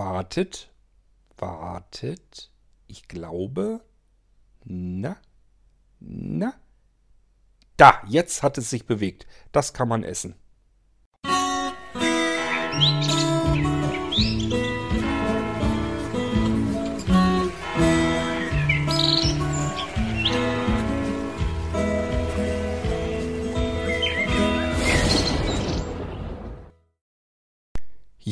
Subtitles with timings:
[0.00, 0.70] Wartet.
[1.36, 2.50] Wartet.
[2.86, 3.84] Ich glaube.
[4.64, 5.18] Na?
[5.98, 6.54] Na?
[7.76, 9.26] Da, jetzt hat es sich bewegt.
[9.52, 10.36] Das kann man essen.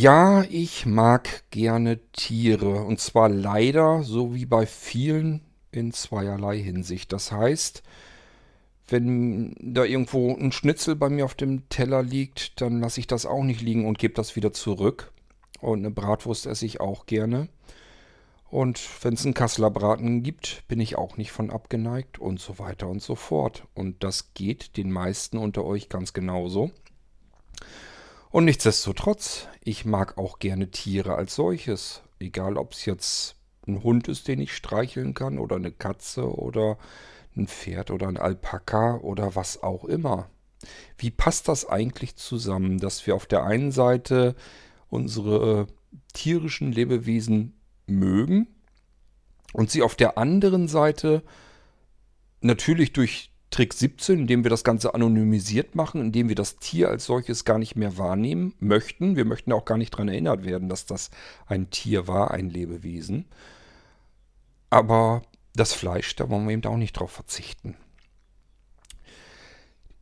[0.01, 2.85] Ja, ich mag gerne Tiere.
[2.85, 5.41] Und zwar leider, so wie bei vielen,
[5.73, 7.13] in zweierlei Hinsicht.
[7.13, 7.83] Das heißt,
[8.87, 13.27] wenn da irgendwo ein Schnitzel bei mir auf dem Teller liegt, dann lasse ich das
[13.27, 15.11] auch nicht liegen und gebe das wieder zurück.
[15.59, 17.49] Und eine Bratwurst esse ich auch gerne.
[18.51, 22.61] Und wenn es einen Kasseler Braten gibt, bin ich auch nicht von abgeneigt und so
[22.61, 23.67] weiter und so fort.
[23.75, 26.71] Und das geht den meisten unter euch ganz genauso.
[28.31, 32.03] Und nichtsdestotrotz, ich mag auch gerne Tiere als solches.
[32.19, 36.79] Egal, ob es jetzt ein Hund ist, den ich streicheln kann, oder eine Katze, oder
[37.37, 40.29] ein Pferd, oder ein Alpaka, oder was auch immer.
[40.99, 44.35] Wie passt das eigentlich zusammen, dass wir auf der einen Seite
[44.91, 45.67] unsere
[46.13, 47.55] tierischen Lebewesen
[47.87, 48.49] mögen
[49.53, 51.23] und sie auf der anderen Seite
[52.41, 57.07] natürlich durch Trick 17, indem wir das Ganze anonymisiert machen, indem wir das Tier als
[57.07, 59.17] solches gar nicht mehr wahrnehmen möchten.
[59.17, 61.11] Wir möchten auch gar nicht daran erinnert werden, dass das
[61.47, 63.25] ein Tier war, ein Lebewesen.
[64.71, 65.23] Aber
[65.55, 67.77] das Fleisch, da wollen wir eben auch nicht drauf verzichten.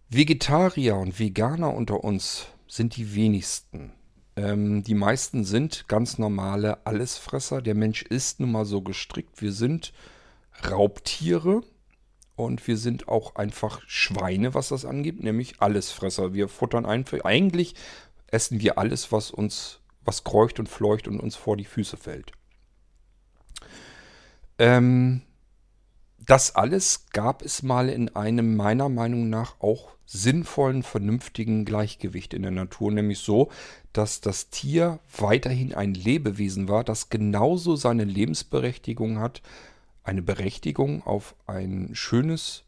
[0.09, 3.93] Vegetarier und Veganer unter uns sind die wenigsten.
[4.37, 7.63] Ähm, die meisten sind ganz normale Allesfresser.
[7.63, 9.41] Der Mensch ist nun mal so gestrickt.
[9.41, 9.93] Wir sind
[10.71, 11.63] Raubtiere
[12.37, 16.35] und wir sind auch einfach Schweine, was das angeht, nämlich Allesfresser.
[16.35, 17.75] Wir futtern einfach, eigentlich
[18.29, 22.33] essen wir alles, was uns, was kreucht und fleucht und uns vor die Füße fällt.
[24.59, 25.23] Ähm,
[26.19, 32.43] das alles gab es mal in einem meiner Meinung nach auch sinnvollen, vernünftigen Gleichgewicht in
[32.43, 33.51] der Natur, nämlich so,
[33.93, 39.43] dass das Tier weiterhin ein Lebewesen war, das genauso seine Lebensberechtigung hat,
[40.07, 42.65] eine Berechtigung auf ein schönes,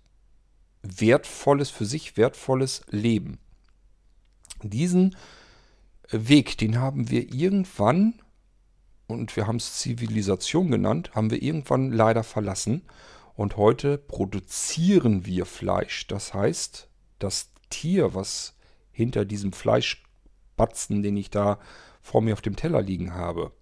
[0.83, 3.39] wertvolles, für sich wertvolles Leben.
[4.63, 5.17] Diesen
[6.11, 8.15] Weg, den haben wir irgendwann,
[9.07, 12.83] und wir haben es Zivilisation genannt, haben wir irgendwann leider verlassen.
[13.35, 16.09] Und heute produzieren wir Fleisch.
[16.09, 16.89] Das heißt,
[17.21, 18.57] das Tier, was
[18.91, 21.61] hinter diesem Fleischbatzen, den ich da
[22.03, 23.53] vor mir auf dem Teller liegen habe,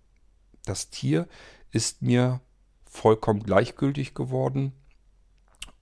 [0.64, 1.28] das Tier
[1.72, 2.40] ist mir
[2.96, 4.72] vollkommen gleichgültig geworden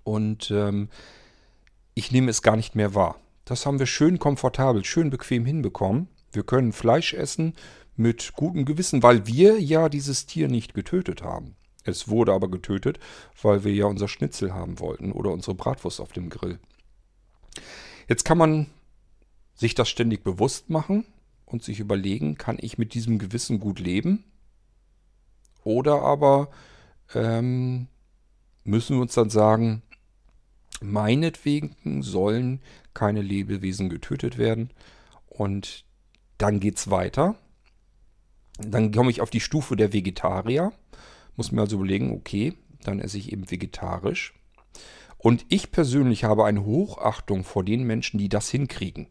[0.03, 0.89] und ähm,
[1.95, 3.19] ich nehme es gar nicht mehr wahr.
[3.45, 6.09] Das haben wir schön komfortabel, schön bequem hinbekommen.
[6.33, 7.55] Wir können Fleisch essen
[7.97, 11.57] mit gutem Gewissen, weil wir ja dieses Tier nicht getötet haben.
[11.85, 12.99] Es wurde aber getötet,
[13.41, 16.59] weil wir ja unser Schnitzel haben wollten oder unsere Bratwurst auf dem Grill.
[18.09, 18.67] Jetzt kann man
[19.55, 21.07] sich das ständig bewusst machen
[21.45, 24.25] und sich überlegen, kann ich mit diesem Gewissen gut leben?
[25.63, 26.49] Oder aber
[27.15, 27.89] ähm,
[28.65, 29.83] müssen wir uns dann sagen,
[30.81, 32.61] meinetwegen sollen
[32.95, 34.71] keine Lebewesen getötet werden.
[35.27, 35.85] Und
[36.39, 37.37] dann geht es weiter.
[38.59, 40.73] Dann komme ich auf die Stufe der Vegetarier.
[41.37, 42.55] Muss mir also überlegen, okay,
[42.85, 44.35] dann esse ich eben vegetarisch.
[45.19, 49.09] Und ich persönlich habe eine Hochachtung vor den Menschen, die das hinkriegen.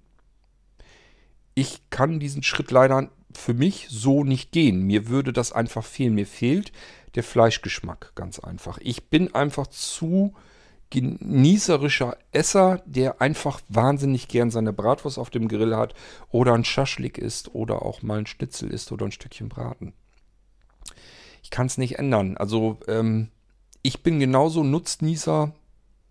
[1.55, 4.83] Ich kann diesen Schritt leider für mich so nicht gehen.
[4.83, 6.16] Mir würde das einfach fehlen.
[6.16, 6.71] Mir fehlt
[7.16, 8.79] der Fleischgeschmack, ganz einfach.
[8.81, 10.33] Ich bin einfach zu
[10.89, 15.95] genießerischer Esser, der einfach wahnsinnig gern seine Bratwurst auf dem Grill hat
[16.29, 19.93] oder ein Schaschlik isst oder auch mal ein Schnitzel isst oder ein Stückchen Braten.
[21.41, 22.38] Ich kann es nicht ändern.
[22.38, 23.29] Also ähm,
[23.81, 25.53] ich bin genauso Nutznießer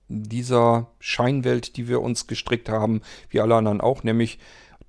[0.08, 4.38] dieser Scheinwelt, die wir uns gestrickt haben, wie alle anderen auch, nämlich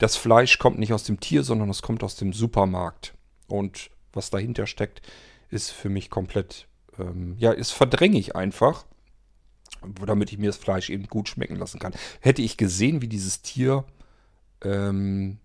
[0.04, 3.14] das Fleisch kommt nicht aus dem Tier, sondern es kommt aus dem Supermarkt.
[3.48, 5.02] Und was dahinter steckt,
[5.50, 6.68] ist für mich komplett,
[7.00, 8.86] ähm, ja, ist verdränge ich einfach,
[10.06, 11.94] damit ich mir das Fleisch eben gut schmecken lassen kann.
[12.20, 13.86] Hätte ich gesehen, wie dieses Tier,
[14.62, 15.38] ähm,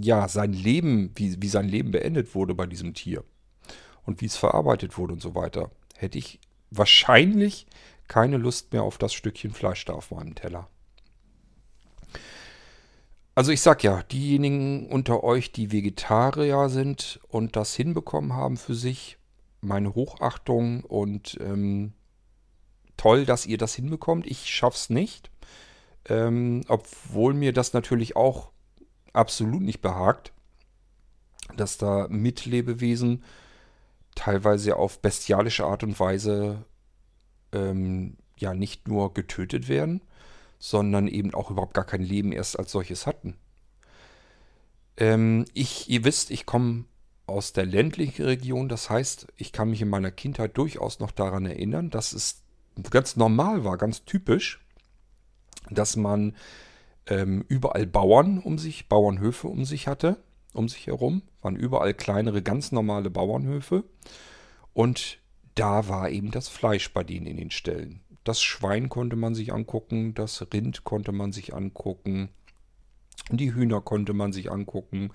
[0.00, 3.24] ja, sein Leben, wie, wie sein Leben beendet wurde bei diesem Tier
[4.06, 6.40] und wie es verarbeitet wurde und so weiter, hätte ich
[6.70, 7.66] wahrscheinlich
[8.08, 10.70] keine Lust mehr auf das Stückchen Fleisch da auf meinem Teller.
[13.36, 18.74] Also ich sag ja, diejenigen unter euch, die Vegetarier sind und das hinbekommen haben für
[18.74, 19.18] sich,
[19.60, 21.92] meine Hochachtung und ähm,
[22.96, 24.26] toll, dass ihr das hinbekommt.
[24.26, 25.30] Ich schaff's nicht.
[26.08, 28.52] Ähm, obwohl mir das natürlich auch
[29.12, 30.32] absolut nicht behagt.
[31.56, 33.24] dass da Mitlebewesen
[34.14, 36.64] teilweise auf bestialische Art und Weise
[37.52, 40.02] ähm, ja nicht nur getötet werden,
[40.58, 43.36] sondern eben auch überhaupt gar kein Leben erst als solches hatten.
[44.96, 46.84] Ähm, ich, ihr wisst, ich komme
[47.26, 51.44] aus der ländlichen Region, das heißt, ich kann mich in meiner Kindheit durchaus noch daran
[51.44, 52.42] erinnern, dass es
[52.90, 54.60] ganz normal war, ganz typisch,
[55.70, 56.36] dass man
[57.06, 60.18] ähm, überall Bauern um sich, Bauernhöfe um sich hatte,
[60.52, 63.84] um sich herum, waren überall kleinere, ganz normale Bauernhöfe
[64.72, 65.18] und
[65.54, 68.00] da war eben das Fleisch bei denen in den Ställen.
[68.26, 72.30] Das Schwein konnte man sich angucken, das Rind konnte man sich angucken,
[73.30, 75.12] die Hühner konnte man sich angucken,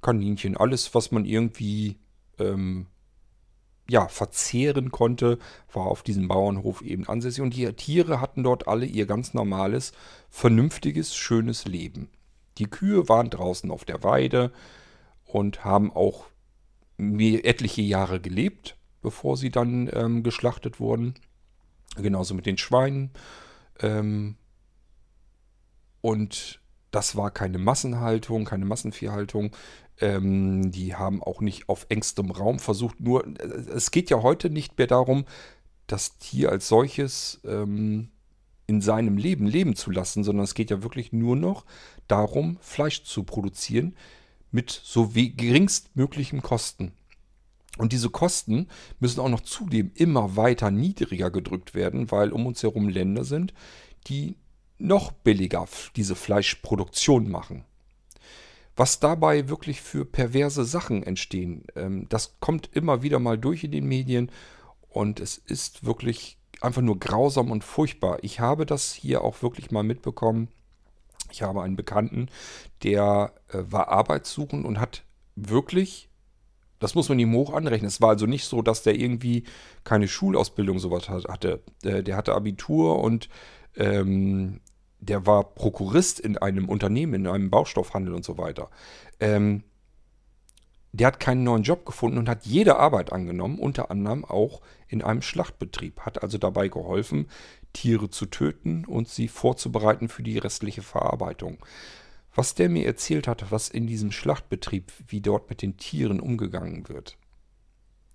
[0.00, 1.98] Kaninchen, alles, was man irgendwie
[2.38, 2.86] ähm,
[3.86, 5.38] ja, verzehren konnte,
[5.74, 7.42] war auf diesem Bauernhof eben ansässig.
[7.42, 9.92] Und die Tiere hatten dort alle ihr ganz normales,
[10.30, 12.08] vernünftiges, schönes Leben.
[12.56, 14.52] Die Kühe waren draußen auf der Weide
[15.26, 16.28] und haben auch
[16.96, 21.14] etliche Jahre gelebt, bevor sie dann ähm, geschlachtet wurden.
[21.96, 23.10] Genauso mit den Schweinen.
[23.80, 24.36] Ähm,
[26.00, 26.60] und
[26.90, 29.54] das war keine Massenhaltung, keine Massenviehhaltung.
[30.00, 33.00] Ähm, die haben auch nicht auf engstem Raum versucht.
[33.00, 33.42] Nur, äh,
[33.74, 35.24] es geht ja heute nicht mehr darum,
[35.86, 38.10] das Tier als solches ähm,
[38.66, 41.64] in seinem Leben leben zu lassen, sondern es geht ja wirklich nur noch
[42.08, 43.94] darum, Fleisch zu produzieren
[44.50, 46.92] mit so geringstmöglichen Kosten.
[47.76, 48.68] Und diese Kosten
[49.00, 53.52] müssen auch noch zudem immer weiter niedriger gedrückt werden, weil um uns herum Länder sind,
[54.06, 54.36] die
[54.78, 55.66] noch billiger
[55.96, 57.64] diese Fleischproduktion machen.
[58.76, 63.70] Was dabei wirklich für perverse Sachen entstehen, ähm, das kommt immer wieder mal durch in
[63.70, 64.30] den Medien
[64.88, 68.18] und es ist wirklich einfach nur grausam und furchtbar.
[68.22, 70.48] Ich habe das hier auch wirklich mal mitbekommen.
[71.30, 72.28] Ich habe einen Bekannten,
[72.82, 75.04] der äh, war arbeitssuchend und hat
[75.36, 76.08] wirklich,
[76.84, 77.88] das muss man ihm hoch anrechnen.
[77.88, 79.44] Es war also nicht so, dass der irgendwie
[79.84, 81.62] keine Schulausbildung sowas hatte.
[81.82, 83.30] Der, hatte Abitur und
[83.74, 84.60] ähm,
[85.00, 88.68] der war Prokurist in einem Unternehmen, in einem Baustoffhandel und so weiter.
[89.18, 89.64] Ähm,
[90.92, 95.00] der hat keinen neuen Job gefunden und hat jede Arbeit angenommen, unter anderem auch in
[95.00, 96.00] einem Schlachtbetrieb.
[96.00, 97.28] Hat also dabei geholfen,
[97.72, 101.64] Tiere zu töten und sie vorzubereiten für die restliche Verarbeitung.
[102.34, 106.88] Was der mir erzählt hat, was in diesem Schlachtbetrieb, wie dort mit den Tieren umgegangen
[106.88, 107.16] wird,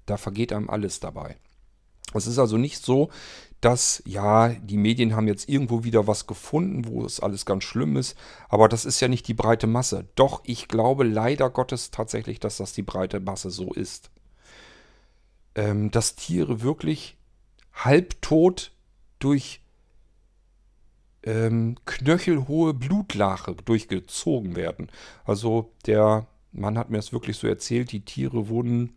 [0.06, 1.38] da vergeht einem alles dabei.
[2.13, 3.10] Es ist also nicht so,
[3.62, 7.98] dass, ja, die Medien haben jetzt irgendwo wieder was gefunden, wo es alles ganz schlimm
[7.98, 8.18] ist,
[8.48, 10.07] aber das ist ja nicht die breite Masse.
[10.16, 14.12] Doch ich glaube leider Gottes tatsächlich, dass das die breite Masse so ist.
[15.56, 17.18] Ähm, dass Tiere wirklich
[17.74, 18.72] halbtot
[19.19, 19.62] durch
[21.24, 24.89] ähm, knöchelhohe Blutlache durchgezogen werden.
[25.25, 28.94] Also der Mann hat mir das wirklich so erzählt, die Tiere wurden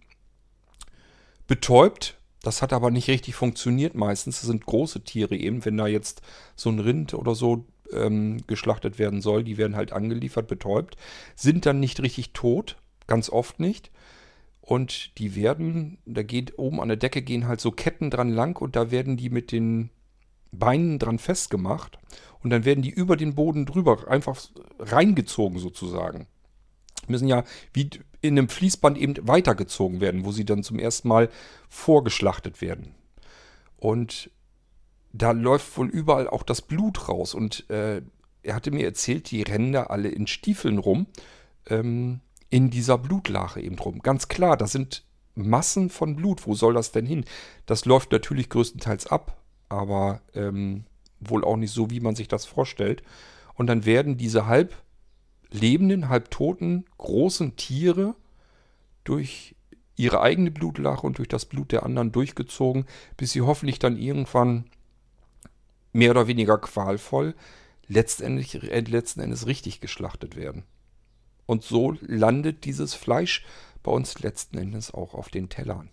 [1.47, 4.41] betäubt das hat aber nicht richtig funktioniert meistens.
[4.41, 5.65] Das sind große Tiere eben.
[5.65, 6.23] Wenn da jetzt
[6.57, 10.97] so ein Rind oder so ähm, geschlachtet werden soll, die werden halt angeliefert, betäubt,
[11.37, 12.77] sind dann nicht richtig tot,
[13.07, 13.91] ganz oft nicht.
[14.61, 18.61] Und die werden, da geht oben an der Decke gehen halt so Ketten dran lang
[18.61, 19.91] und da werden die mit den
[20.53, 21.99] Beinen dran festgemacht
[22.43, 24.39] und dann werden die über den Boden drüber einfach
[24.79, 26.27] reingezogen sozusagen.
[27.09, 27.91] Müssen ja wie
[28.21, 31.29] in einem Fließband eben weitergezogen werden, wo sie dann zum ersten Mal
[31.69, 32.95] vorgeschlachtet werden.
[33.77, 34.31] Und
[35.13, 37.35] da läuft wohl überall auch das Blut raus.
[37.35, 38.03] Und äh,
[38.43, 41.07] er hatte mir erzählt, die da alle in Stiefeln rum,
[41.69, 44.01] ähm, in dieser Blutlache eben rum.
[44.01, 45.05] Ganz klar, da sind
[45.35, 46.47] Massen von Blut.
[46.47, 47.25] Wo soll das denn hin?
[47.67, 49.42] Das läuft natürlich größtenteils ab,
[49.73, 50.85] aber ähm,
[51.19, 53.03] wohl auch nicht so, wie man sich das vorstellt.
[53.55, 54.75] Und dann werden diese halb
[55.51, 58.15] lebenden, halbtoten, großen Tiere
[59.05, 59.57] durch
[59.97, 62.87] ihre eigene Blutlache und durch das Blut der anderen durchgezogen,
[63.17, 64.65] bis sie hoffentlich dann irgendwann
[65.93, 67.35] mehr oder weniger qualvoll
[67.87, 70.65] letztendlich, äh, letzten Endes richtig geschlachtet werden.
[71.47, 73.45] Und so landet dieses Fleisch
[73.83, 75.91] bei uns letzten Endes auch auf den Tellern.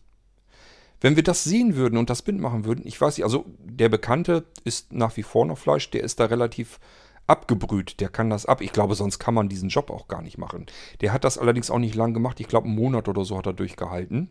[1.02, 3.90] Wenn wir das sehen würden und das Bild machen würden, ich weiß nicht, also der
[3.90, 6.80] Bekannte ist nach wie vor noch Fleisch, der ist da relativ
[7.26, 8.62] abgebrüht, der kann das ab.
[8.62, 10.66] Ich glaube, sonst kann man diesen Job auch gar nicht machen.
[11.02, 12.40] Der hat das allerdings auch nicht lang gemacht.
[12.40, 14.30] Ich glaube, einen Monat oder so hat er durchgehalten.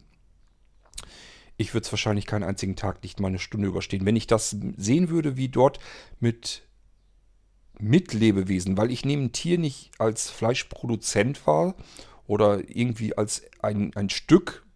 [1.56, 4.04] Ich würde es wahrscheinlich keinen einzigen Tag nicht mal eine Stunde überstehen.
[4.04, 5.78] Wenn ich das sehen würde, wie dort
[6.20, 6.62] mit
[7.80, 11.75] Mitlebewesen, weil ich nehme ein Tier nicht als Fleischproduzent wahr
[12.26, 14.66] oder irgendwie als ein, ein Stück,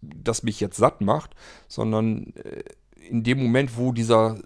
[0.00, 1.34] das mich jetzt satt macht,
[1.66, 2.62] sondern äh,
[3.08, 4.38] in dem Moment, wo dieser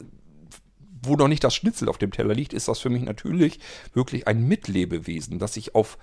[1.04, 3.59] wo noch nicht das Schnitzel auf dem Teller liegt, ist das für mich natürlich
[3.92, 5.99] wirklich ein Mitlebewesen, das ich auf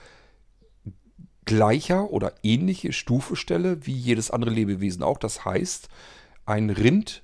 [1.46, 5.18] gleicher oder ähnliche Stufe stelle wie jedes andere Lebewesen auch.
[5.18, 5.88] Das heißt,
[6.46, 7.24] ein Rind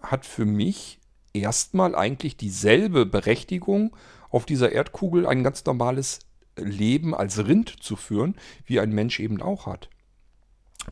[0.00, 0.98] hat für mich
[1.32, 3.94] erstmal eigentlich dieselbe Berechtigung,
[4.30, 6.20] auf dieser Erdkugel ein ganz normales
[6.56, 9.88] Leben als Rind zu führen, wie ein Mensch eben auch hat.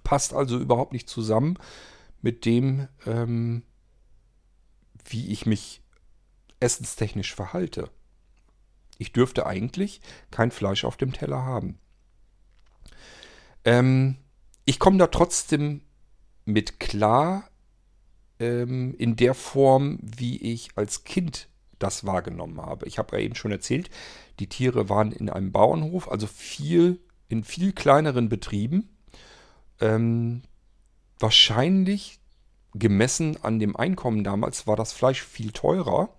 [0.04, 1.59] Passt also überhaupt nicht zusammen
[2.23, 3.62] mit dem, ähm,
[5.04, 5.82] wie ich mich
[6.61, 7.90] essenstechnisch verhalte.
[8.99, 11.78] Ich dürfte eigentlich kein Fleisch auf dem Teller haben.
[13.64, 14.16] Ähm,
[14.64, 15.82] ich komme da trotzdem
[16.44, 17.50] mit klar
[18.38, 22.87] ähm, in der Form, wie ich als Kind das wahrgenommen habe.
[22.87, 23.90] Ich habe ja eben schon erzählt,
[24.38, 28.88] die Tiere waren in einem Bauernhof, also viel in viel kleineren Betrieben.
[29.80, 30.42] Ähm,
[31.18, 32.18] wahrscheinlich
[32.75, 36.10] gemessen an dem Einkommen damals war das Fleisch viel teurer.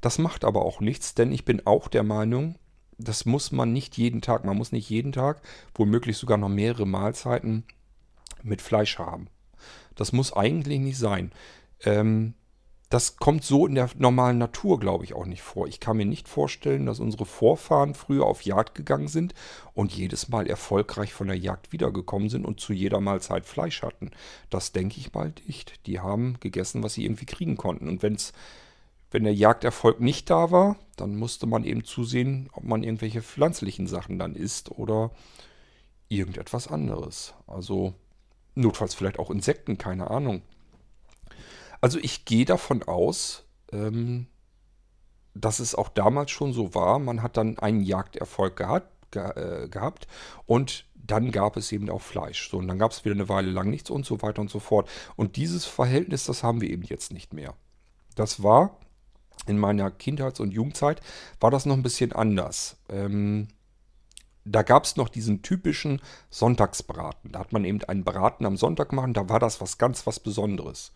[0.00, 2.56] Das macht aber auch nichts, denn ich bin auch der Meinung,
[2.96, 5.42] das muss man nicht jeden Tag, man muss nicht jeden Tag,
[5.74, 7.64] womöglich sogar noch mehrere Mahlzeiten
[8.42, 9.28] mit Fleisch haben.
[9.94, 11.32] Das muss eigentlich nicht sein.
[11.84, 12.34] Ähm,
[12.90, 15.68] das kommt so in der normalen Natur, glaube ich, auch nicht vor.
[15.68, 19.32] Ich kann mir nicht vorstellen, dass unsere Vorfahren früher auf Jagd gegangen sind
[19.74, 24.10] und jedes Mal erfolgreich von der Jagd wiedergekommen sind und zu jeder Mahlzeit Fleisch hatten.
[24.50, 25.86] Das denke ich mal nicht.
[25.86, 27.88] Die haben gegessen, was sie irgendwie kriegen konnten.
[27.88, 28.32] Und wenn's,
[29.12, 33.86] wenn der Jagderfolg nicht da war, dann musste man eben zusehen, ob man irgendwelche pflanzlichen
[33.86, 35.12] Sachen dann isst oder
[36.08, 37.34] irgendetwas anderes.
[37.46, 37.94] Also
[38.56, 40.42] notfalls vielleicht auch Insekten, keine Ahnung.
[41.80, 44.26] Also ich gehe davon aus, ähm,
[45.34, 46.98] dass es auch damals schon so war.
[46.98, 50.06] Man hat dann einen Jagderfolg gehabt, ge äh, gehabt
[50.46, 52.50] und dann gab es eben auch Fleisch.
[52.50, 54.60] So, und dann gab es wieder eine Weile lang nichts und so weiter und so
[54.60, 54.88] fort.
[55.16, 57.54] Und dieses Verhältnis, das haben wir eben jetzt nicht mehr.
[58.14, 58.76] Das war
[59.46, 61.00] in meiner Kindheits- und Jugendzeit,
[61.40, 62.76] war das noch ein bisschen anders.
[62.88, 63.48] Ähm,
[64.44, 67.32] da gab es noch diesen typischen Sonntagsbraten.
[67.32, 70.20] Da hat man eben einen Braten am Sonntag gemacht, da war das was ganz was
[70.20, 70.92] Besonderes.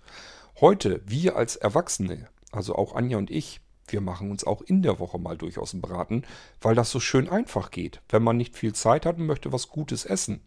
[0.61, 5.01] Heute, wir als Erwachsene, also auch Anja und ich, wir machen uns auch in der
[5.01, 6.23] Woche mal durchaus einen Braten,
[6.61, 8.01] weil das so schön einfach geht.
[8.09, 10.43] Wenn man nicht viel Zeit hat und möchte was Gutes essen,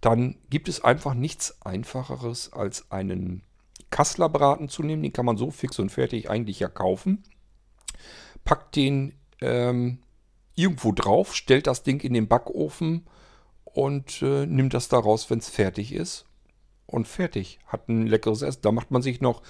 [0.00, 3.42] dann gibt es einfach nichts Einfacheres als einen
[3.90, 5.02] Kasslerbraten zu nehmen.
[5.02, 7.24] Den kann man so fix und fertig eigentlich ja kaufen.
[8.44, 9.98] Packt den ähm,
[10.54, 13.08] irgendwo drauf, stellt das Ding in den Backofen
[13.64, 16.26] und äh, nimmt das daraus, wenn es fertig ist
[16.92, 17.58] und fertig.
[17.66, 18.62] Hat ein leckeres Essen.
[18.62, 19.42] Da macht man sich noch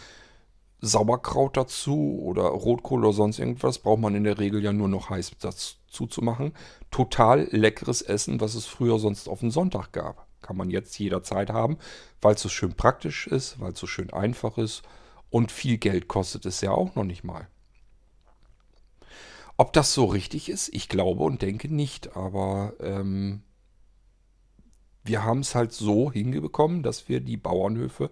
[0.80, 3.78] Sauerkraut dazu oder Rotkohl oder sonst irgendwas.
[3.78, 6.52] Braucht man in der Regel ja nur noch heiß dazu zu machen.
[6.90, 10.26] Total leckeres Essen, was es früher sonst auf den Sonntag gab.
[10.40, 11.78] Kann man jetzt jederzeit haben,
[12.20, 14.82] weil es so schön praktisch ist, weil es so schön einfach ist
[15.30, 17.46] und viel Geld kostet es ja auch noch nicht mal.
[19.56, 23.42] Ob das so richtig ist, ich glaube und denke nicht, aber ähm,
[25.04, 28.10] wir haben es halt so hingekommen, dass wir die Bauernhöfe,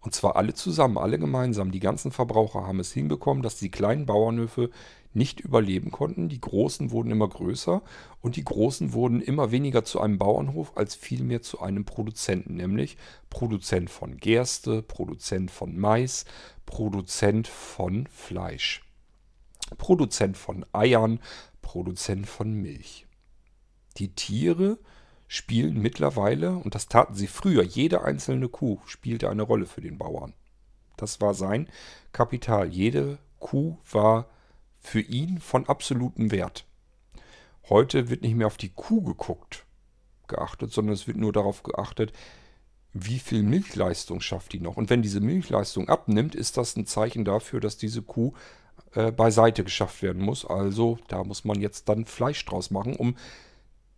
[0.00, 4.06] und zwar alle zusammen, alle gemeinsam, die ganzen Verbraucher haben es hinbekommen, dass die kleinen
[4.06, 4.70] Bauernhöfe
[5.14, 6.28] nicht überleben konnten.
[6.28, 7.82] Die großen wurden immer größer
[8.20, 12.96] und die großen wurden immer weniger zu einem Bauernhof als vielmehr zu einem Produzenten, nämlich
[13.30, 16.24] Produzent von Gerste, Produzent von Mais,
[16.66, 18.84] Produzent von Fleisch,
[19.76, 21.20] Produzent von Eiern,
[21.62, 23.06] Produzent von Milch.
[23.96, 24.78] Die Tiere
[25.28, 29.98] spielen mittlerweile, und das taten sie früher, jede einzelne Kuh spielte eine Rolle für den
[29.98, 30.32] Bauern.
[30.96, 31.68] Das war sein
[32.12, 32.68] Kapital.
[32.68, 34.28] Jede Kuh war
[34.80, 36.64] für ihn von absolutem Wert.
[37.68, 39.66] Heute wird nicht mehr auf die Kuh geguckt,
[40.26, 42.12] geachtet, sondern es wird nur darauf geachtet,
[42.94, 44.76] wie viel Milchleistung schafft die noch.
[44.76, 48.32] Und wenn diese Milchleistung abnimmt, ist das ein Zeichen dafür, dass diese Kuh
[48.94, 50.46] äh, beiseite geschafft werden muss.
[50.46, 53.16] Also da muss man jetzt dann Fleisch draus machen, um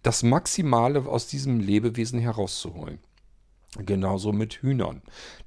[0.02, 2.99] das Maximale aus diesem Lebewesen herauszuholen.
[3.78, 5.00] Genauso mit Hühnern.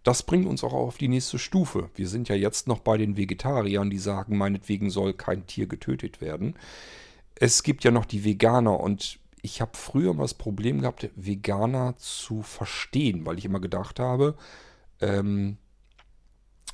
[0.04, 1.90] Das bringt uns auch auf die nächste Stufe.
[1.96, 6.22] Wir sind ja jetzt noch bei den Vegetariern, die sagen, meinetwegen soll kein Tier getötet
[6.22, 6.56] werden.
[7.36, 11.98] Es gibt ja noch die Veganer und ich habe früher mal das Problem gehabt, Veganer
[11.98, 14.38] zu verstehen, weil ich immer gedacht habe,
[15.02, 15.58] ähm,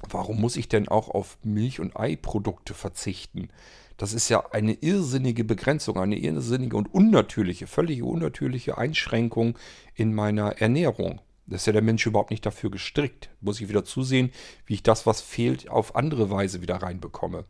[0.07, 3.49] warum muss ich denn auch auf Milch- und Eiprodukte verzichten?
[3.99, 9.59] Das ist ja eine irrsinnige Begrenzung, eine irrsinnige und unnatürliche, völlig unnatürliche Einschränkung
[9.93, 11.19] in meiner Ernährung.
[11.47, 13.29] Das ist ja der Mensch überhaupt nicht dafür gestrickt.
[13.41, 14.31] Muss ich wieder zusehen,
[14.65, 17.43] wie ich das, was fehlt, auf andere Weise wieder reinbekomme.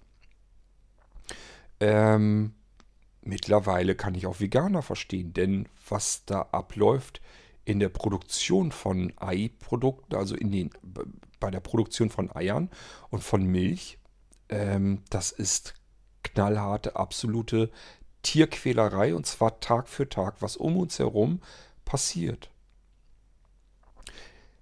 [1.79, 2.55] Ähm,
[3.21, 7.21] mittlerweile kann ich auch Veganer verstehen, denn was da abläuft
[7.63, 10.71] in der Produktion von Eiprodukten, also in den,
[11.39, 12.71] bei der Produktion von Eiern
[13.11, 13.99] und von Milch,
[14.49, 15.75] ähm, das ist
[16.23, 17.69] knallharte, absolute
[18.21, 21.41] Tierquälerei und zwar Tag für Tag, was um uns herum
[21.85, 22.49] passiert.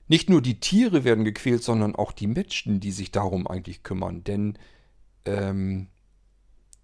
[0.08, 4.24] Nicht nur die Tiere werden gequält, sondern auch die Menschen, die sich darum eigentlich kümmern.
[4.24, 4.58] Denn
[5.26, 5.88] ähm,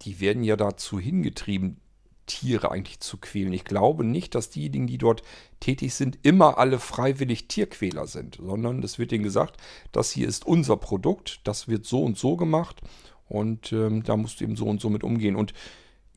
[0.02, 1.80] die werden ja dazu hingetrieben,
[2.26, 3.52] Tiere eigentlich zu quälen.
[3.52, 5.22] Ich glaube nicht, dass diejenigen, die dort
[5.60, 9.58] tätig sind, immer alle freiwillig Tierquäler sind, sondern es wird ihnen gesagt,
[9.92, 12.80] das hier ist unser Produkt, das wird so und so gemacht
[13.28, 15.36] und ähm, da musst du eben so und so mit umgehen.
[15.36, 15.54] Und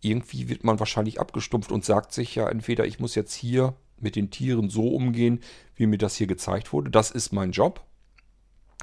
[0.02, 4.16] irgendwie wird man wahrscheinlich abgestumpft und sagt sich ja entweder, ich muss jetzt hier mit
[4.16, 5.40] den Tieren so umgehen,
[5.76, 7.84] wie mir das hier gezeigt wurde, das ist mein Job.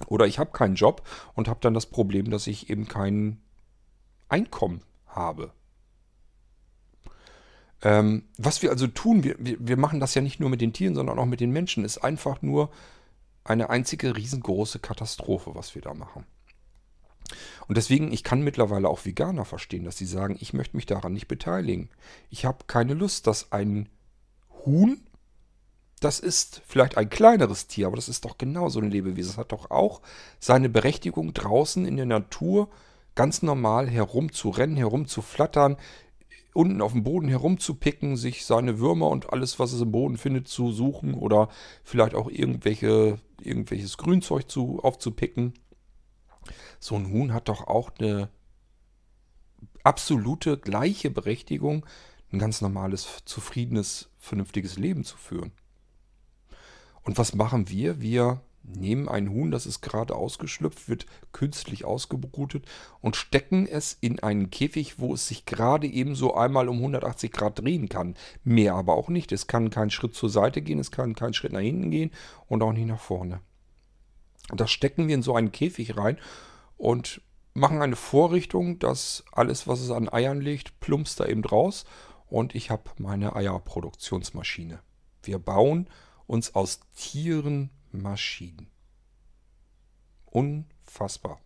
[0.07, 3.40] Oder ich habe keinen Job und habe dann das Problem, dass ich eben kein
[4.28, 5.52] Einkommen habe.
[7.83, 10.95] Ähm, was wir also tun, wir, wir machen das ja nicht nur mit den Tieren,
[10.95, 12.71] sondern auch mit den Menschen, ist einfach nur
[13.45, 16.25] eine einzige riesengroße Katastrophe, was wir da machen.
[17.66, 21.12] Und deswegen, ich kann mittlerweile auch Veganer verstehen, dass sie sagen, ich möchte mich daran
[21.12, 21.88] nicht beteiligen.
[22.31, 23.88] Ich habe keine Lust, dass ein
[24.64, 25.00] Huhn,
[26.00, 29.33] das ist vielleicht ein kleineres Tier, aber das ist doch genauso ein Lebewesen.
[29.33, 30.02] Es hat doch auch
[30.38, 32.69] seine Berechtigung draußen in der Natur
[33.14, 35.76] ganz normal herumzurennen, herumzuflattern,
[36.52, 40.49] unten auf dem Boden herumzupicken, sich seine Würmer und alles, was es im Boden findet,
[40.49, 41.49] zu suchen oder
[41.83, 45.54] vielleicht auch irgendwelche, irgendwelches Grünzeug zu, aufzupicken.
[46.81, 48.29] So ein Huhn hat doch auch eine
[49.83, 51.87] absolute gleiche Berechtigung,
[52.33, 55.53] ein ganz normales, zufriedenes, vernünftiges Leben zu führen.
[57.03, 58.01] Und was machen wir?
[58.01, 62.65] Wir nehmen ein Huhn, das ist gerade ausgeschlüpft, wird künstlich ausgebrutet
[63.01, 67.59] und stecken es in einen Käfig, wo es sich gerade ebenso einmal um 180 Grad
[67.59, 68.15] drehen kann.
[68.43, 69.33] Mehr aber auch nicht.
[69.33, 72.11] Es kann keinen Schritt zur Seite gehen, es kann keinen Schritt nach hinten gehen
[72.47, 73.41] und auch nicht nach vorne.
[74.51, 76.19] Und das stecken wir in so einen Käfig rein
[76.77, 77.21] und
[77.55, 81.85] machen eine Vorrichtung, dass alles, was es an Eiern legt, plumpst da eben draus
[82.27, 84.81] und ich habe meine Eierproduktionsmaschine.
[85.23, 85.89] Wir bauen
[86.27, 88.69] uns aus Tieren Maschinen.
[90.27, 91.41] Unfassbar.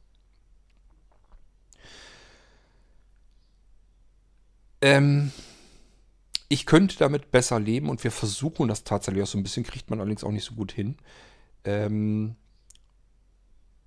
[4.81, 5.33] Ähm,
[6.49, 9.91] ich könnte damit besser leben und wir versuchen das tatsächlich auch so ein bisschen, kriegt
[9.91, 10.97] man allerdings auch nicht so gut hin.
[11.65, 12.37] Ähm,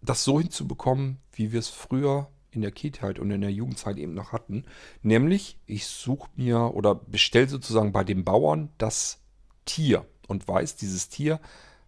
[0.02, 4.14] das so hinzubekommen, wie wir es früher in der Kindheit und in der Jugendzeit eben
[4.14, 4.66] noch hatten.
[5.02, 9.20] Nämlich, ich suche mir oder bestelle sozusagen bei dem Bauern das
[9.66, 11.40] Tier und weiß, dieses Tier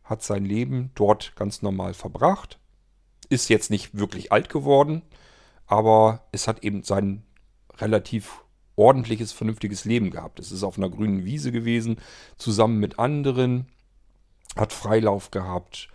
[0.03, 2.59] hat sein Leben dort ganz normal verbracht,
[3.29, 5.01] ist jetzt nicht wirklich alt geworden,
[5.65, 7.23] aber es hat eben sein
[7.77, 8.43] relativ
[8.75, 10.39] ordentliches, vernünftiges Leben gehabt.
[10.39, 11.97] Es ist auf einer grünen Wiese gewesen,
[12.37, 13.67] zusammen mit anderen,
[14.55, 15.89] hat Freilauf gehabt,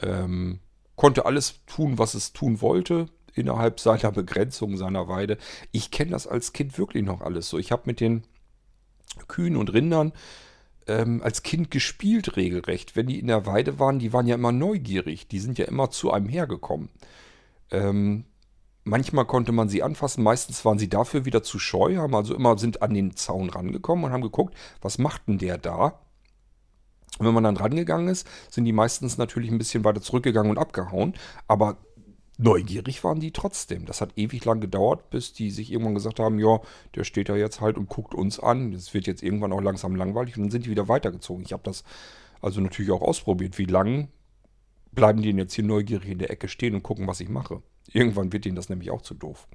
[0.00, 0.60] ähm,
[1.00, 5.38] konnte alles tun, was es tun wollte, innerhalb seiner Begrenzung, seiner Weide.
[5.72, 7.56] Ich kenne das als Kind wirklich noch alles so.
[7.56, 8.24] Ich habe mit den
[9.26, 10.12] Kühen und Rindern
[10.86, 12.96] ähm, als Kind gespielt regelrecht.
[12.96, 15.26] Wenn die in der Weide waren, die waren ja immer neugierig.
[15.26, 16.90] Die sind ja immer zu einem hergekommen.
[17.70, 18.26] Ähm,
[18.84, 22.58] manchmal konnte man sie anfassen, meistens waren sie dafür wieder zu scheu, haben also immer
[22.58, 25.98] sind an den Zaun rangekommen und haben geguckt, was macht denn der da?
[27.18, 30.58] Und wenn man dann rangegangen ist, sind die meistens natürlich ein bisschen weiter zurückgegangen und
[30.58, 31.14] abgehauen.
[31.48, 31.76] Aber
[32.38, 33.84] neugierig waren die trotzdem.
[33.84, 36.60] Das hat ewig lang gedauert, bis die sich irgendwann gesagt haben, ja,
[36.94, 38.72] der steht da jetzt halt und guckt uns an.
[38.72, 41.44] Das wird jetzt irgendwann auch langsam langweilig und dann sind die wieder weitergezogen.
[41.44, 41.84] Ich habe das
[42.40, 43.58] also natürlich auch ausprobiert.
[43.58, 44.08] Wie lang
[44.92, 47.62] bleiben die denn jetzt hier neugierig in der Ecke stehen und gucken, was ich mache?
[47.92, 49.46] Irgendwann wird denen das nämlich auch zu doof.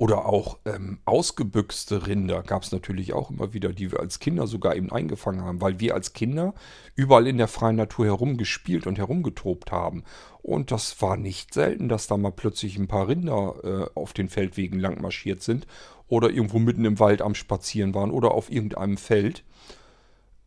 [0.00, 4.46] Oder auch ähm, ausgebüxte Rinder gab es natürlich auch immer wieder, die wir als Kinder
[4.46, 6.54] sogar eben eingefangen haben, weil wir als Kinder
[6.94, 10.04] überall in der freien Natur herumgespielt und herumgetobt haben.
[10.40, 14.30] Und das war nicht selten, dass da mal plötzlich ein paar Rinder äh, auf den
[14.30, 15.66] Feldwegen lang marschiert sind
[16.08, 19.44] oder irgendwo mitten im Wald am Spazieren waren oder auf irgendeinem Feld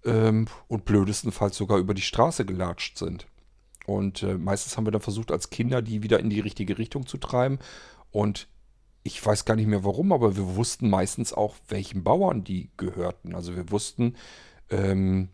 [0.04, 3.28] ähm, und blödestenfalls sogar über die Straße gelatscht sind.
[3.86, 7.06] Und äh, meistens haben wir dann versucht, als Kinder die wieder in die richtige Richtung
[7.06, 7.60] zu treiben.
[8.10, 8.48] Und
[9.04, 13.36] ich weiß gar nicht mehr warum, aber wir wussten meistens auch, welchen Bauern die gehörten.
[13.36, 14.16] Also wir wussten,
[14.70, 15.30] ähm,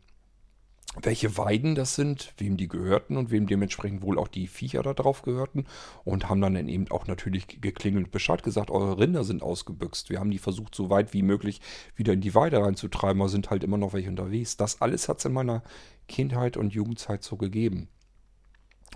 [1.01, 4.93] welche Weiden das sind, wem die gehörten und wem dementsprechend wohl auch die Viecher da
[4.93, 5.65] drauf gehörten
[6.03, 10.09] und haben dann eben auch natürlich geklingelt Bescheid gesagt, eure Rinder sind ausgebüxt.
[10.09, 11.61] Wir haben die versucht, so weit wie möglich
[11.95, 14.57] wieder in die Weide reinzutreiben, aber sind halt immer noch welche unterwegs.
[14.57, 15.61] Das alles hat es in meiner
[16.07, 17.87] Kindheit und Jugendzeit so gegeben.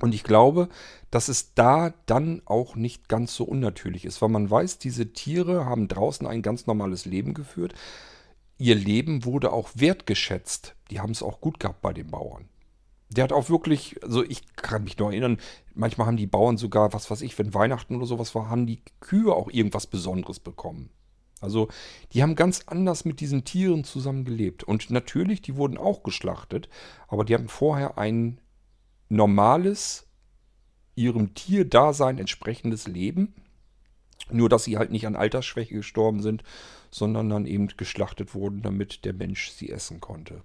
[0.01, 0.69] Und ich glaube,
[1.11, 5.65] dass es da dann auch nicht ganz so unnatürlich ist, weil man weiß, diese Tiere
[5.65, 7.73] haben draußen ein ganz normales Leben geführt.
[8.57, 10.75] Ihr Leben wurde auch wertgeschätzt.
[10.89, 12.49] Die haben es auch gut gehabt bei den Bauern.
[13.09, 15.37] Der hat auch wirklich, also ich kann mich noch erinnern,
[15.75, 18.81] manchmal haben die Bauern sogar, was weiß ich, wenn Weihnachten oder sowas war, haben die
[19.01, 20.89] Kühe auch irgendwas Besonderes bekommen.
[21.43, 21.67] Also
[22.13, 24.63] die haben ganz anders mit diesen Tieren zusammen gelebt.
[24.63, 26.69] Und natürlich, die wurden auch geschlachtet,
[27.07, 28.39] aber die hatten vorher ein
[29.13, 30.07] normales,
[30.95, 33.33] ihrem Tierdasein entsprechendes Leben.
[34.29, 36.43] Nur, dass sie halt nicht an Altersschwäche gestorben sind,
[36.91, 40.43] sondern dann eben geschlachtet wurden, damit der Mensch sie essen konnte.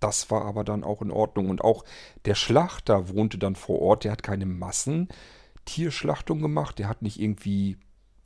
[0.00, 1.50] Das war aber dann auch in Ordnung.
[1.50, 1.84] Und auch
[2.24, 4.04] der Schlachter wohnte dann vor Ort.
[4.04, 6.78] Der hat keine Massentierschlachtung gemacht.
[6.78, 7.76] Der hat nicht irgendwie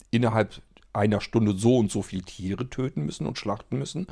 [0.09, 0.61] innerhalb
[0.93, 4.07] einer Stunde so und so viele Tiere töten müssen und schlachten müssen.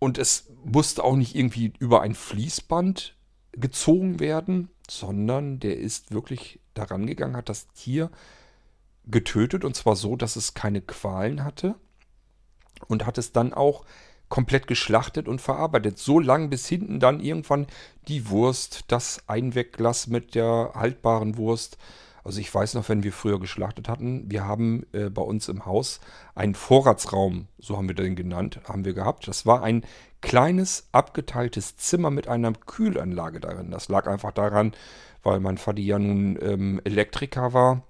[0.00, 3.14] Und es musste auch nicht irgendwie über ein Fließband
[3.52, 8.10] gezogen werden, sondern der ist wirklich daran gegangen, hat das Tier
[9.06, 11.74] getötet und zwar so, dass es keine Qualen hatte
[12.88, 13.84] und hat es dann auch
[14.28, 15.98] komplett geschlachtet und verarbeitet.
[15.98, 17.66] So lang bis hinten dann irgendwann
[18.08, 21.76] die Wurst, das Einwegglas mit der haltbaren Wurst,
[22.24, 25.66] also ich weiß noch, wenn wir früher geschlachtet hatten, wir haben äh, bei uns im
[25.66, 26.00] Haus
[26.34, 29.26] einen Vorratsraum, so haben wir den genannt, haben wir gehabt.
[29.26, 29.84] Das war ein
[30.22, 33.70] kleines, abgeteiltes Zimmer mit einer Kühlanlage darin.
[33.70, 34.72] Das lag einfach daran,
[35.22, 37.82] weil mein Vater ja nun ähm, Elektriker war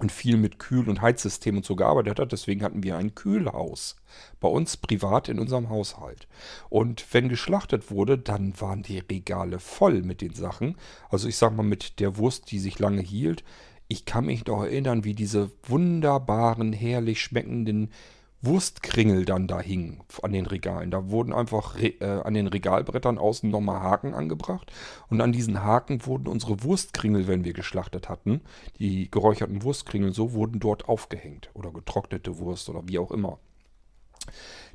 [0.00, 2.32] und viel mit Kühl- und Heizsystemen und so gearbeitet hat.
[2.32, 3.96] Deswegen hatten wir ein Kühlhaus
[4.40, 6.28] bei uns privat in unserem Haushalt.
[6.68, 10.76] Und wenn geschlachtet wurde, dann waren die Regale voll mit den Sachen.
[11.08, 13.42] Also ich sag mal mit der Wurst, die sich lange hielt.
[13.88, 17.90] Ich kann mich noch erinnern, wie diese wunderbaren, herrlich schmeckenden
[18.42, 20.90] Wurstkringel dann da hingen an den Regalen.
[20.90, 24.72] Da wurden einfach äh, an den Regalbrettern außen nochmal Haken angebracht.
[25.08, 28.42] Und an diesen Haken wurden unsere Wurstkringel, wenn wir geschlachtet hatten,
[28.78, 31.50] die geräucherten Wurstkringel, so wurden dort aufgehängt.
[31.54, 33.38] Oder getrocknete Wurst oder wie auch immer.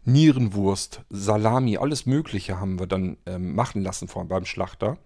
[0.03, 4.97] Nierenwurst, Salami, alles Mögliche haben wir dann ähm, machen lassen vor, beim Schlachter.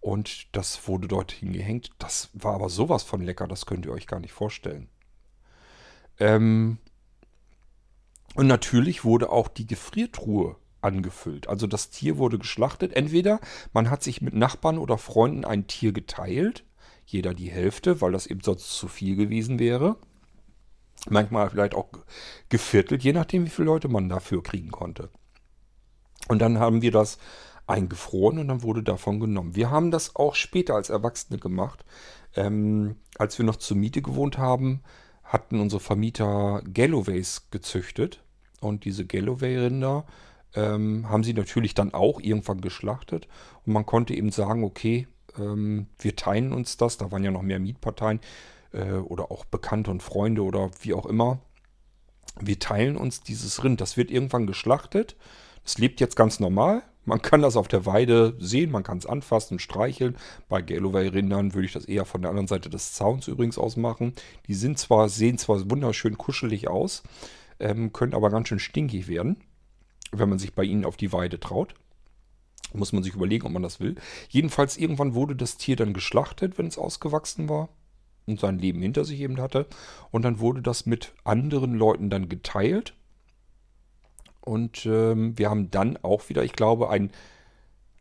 [0.00, 1.90] Und das wurde dort hingehängt.
[1.98, 4.88] Das war aber sowas von lecker, das könnt ihr euch gar nicht vorstellen.
[6.18, 6.78] Ähm,
[8.34, 11.48] und natürlich wurde auch die Gefriertruhe angefüllt.
[11.48, 12.94] Also das Tier wurde geschlachtet.
[12.94, 13.40] Entweder
[13.72, 16.64] man hat sich mit Nachbarn oder Freunden ein Tier geteilt,
[17.06, 19.96] jeder die Hälfte, weil das eben sonst zu viel gewesen wäre.
[21.08, 21.88] Manchmal vielleicht auch
[22.48, 25.10] geviertelt, je nachdem, wie viele Leute man dafür kriegen konnte.
[26.28, 27.18] Und dann haben wir das
[27.66, 29.54] eingefroren und dann wurde davon genommen.
[29.54, 31.84] Wir haben das auch später als Erwachsene gemacht.
[32.34, 34.82] Ähm, als wir noch zur Miete gewohnt haben,
[35.32, 38.22] hatten unsere Vermieter Galloways gezüchtet.
[38.60, 40.04] Und diese Galloway-Rinder
[40.54, 43.28] ähm, haben sie natürlich dann auch irgendwann geschlachtet.
[43.64, 46.98] Und man konnte eben sagen, okay, ähm, wir teilen uns das.
[46.98, 48.20] Da waren ja noch mehr Mietparteien
[48.72, 51.40] äh, oder auch Bekannte und Freunde oder wie auch immer.
[52.38, 53.80] Wir teilen uns dieses Rind.
[53.80, 55.16] Das wird irgendwann geschlachtet.
[55.64, 56.82] Es lebt jetzt ganz normal.
[57.04, 60.16] Man kann das auf der Weide sehen, man kann es anfassen, streicheln.
[60.48, 64.12] Bei Galloway-Rindern würde ich das eher von der anderen Seite des Zauns übrigens aus machen.
[64.46, 67.02] Die sind zwar, sehen zwar wunderschön kuschelig aus,
[67.58, 69.38] ähm, können aber ganz schön stinkig werden,
[70.12, 71.74] wenn man sich bei ihnen auf die Weide traut.
[72.72, 73.96] Muss man sich überlegen, ob man das will.
[74.28, 77.68] Jedenfalls irgendwann wurde das Tier dann geschlachtet, wenn es ausgewachsen war
[78.26, 79.66] und sein Leben hinter sich eben hatte.
[80.12, 82.94] Und dann wurde das mit anderen Leuten dann geteilt
[84.42, 87.10] und ähm, wir haben dann auch wieder, ich glaube, ein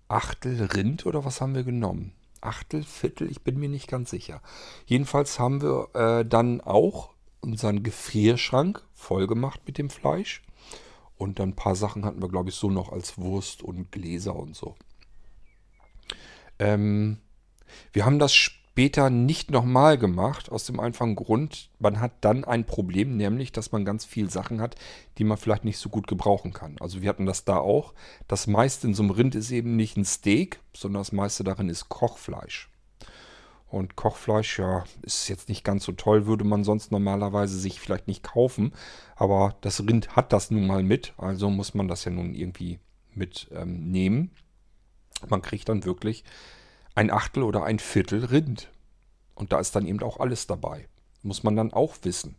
[0.08, 2.14] Achtel Rind oder was haben wir genommen?
[2.42, 4.42] Achtel, Viertel, ich bin mir nicht ganz sicher.
[4.86, 10.42] Jedenfalls haben wir äh, dann auch unseren Gefrierschrank voll gemacht mit dem Fleisch.
[11.18, 14.36] Und dann ein paar Sachen hatten wir, glaube ich, so noch als Wurst und Gläser
[14.36, 14.76] und so.
[16.58, 17.20] Ähm,
[17.94, 22.66] wir haben das später nicht nochmal gemacht, aus dem einfachen Grund, man hat dann ein
[22.66, 24.76] Problem, nämlich, dass man ganz viel Sachen hat,
[25.18, 26.78] die man vielleicht nicht so gut gebrauchen kann.
[26.80, 27.94] Also wir hatten das da auch.
[28.30, 31.68] Das meiste in so einem Rind ist eben nicht ein Steak, sondern das meiste darin
[31.68, 32.70] ist Kochfleisch.
[33.68, 38.08] Und Kochfleisch, ja, ist jetzt nicht ganz so toll, würde man sonst normalerweise sich vielleicht
[38.08, 38.72] nicht kaufen.
[39.18, 42.80] Aber das Rind hat das nun mal mit, also muss man das ja nun irgendwie
[43.14, 44.32] mitnehmen.
[44.34, 46.24] Ähm, man kriegt dann wirklich
[46.96, 48.70] ein Achtel oder ein Viertel Rind.
[49.36, 50.88] Und da ist dann eben auch alles dabei.
[51.24, 52.36] Muss man dann auch wissen.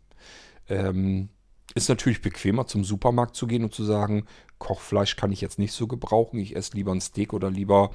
[0.69, 1.29] Ähm,
[1.75, 4.25] ist natürlich bequemer, zum Supermarkt zu gehen und zu sagen,
[4.59, 6.39] Kochfleisch kann ich jetzt nicht so gebrauchen.
[6.39, 7.91] Ich esse lieber ein Steak oder lieber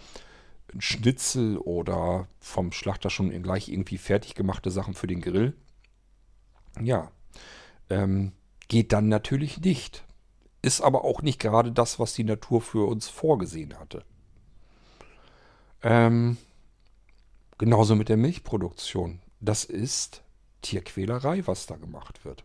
[0.75, 5.55] ein Schnitzel oder vom Schlachter schon gleich irgendwie fertig gemachte Sachen für den Grill.
[6.81, 7.11] Ja,
[7.88, 8.33] ähm,
[8.68, 10.05] geht dann natürlich nicht.
[10.61, 14.05] Ist aber auch nicht gerade das, was die Natur für uns vorgesehen hatte.
[15.83, 16.37] Ähm,
[17.59, 19.21] Genauso mit der Milchproduktion.
[19.40, 20.23] Das ist
[20.62, 22.44] Tierquälerei, was da gemacht wird.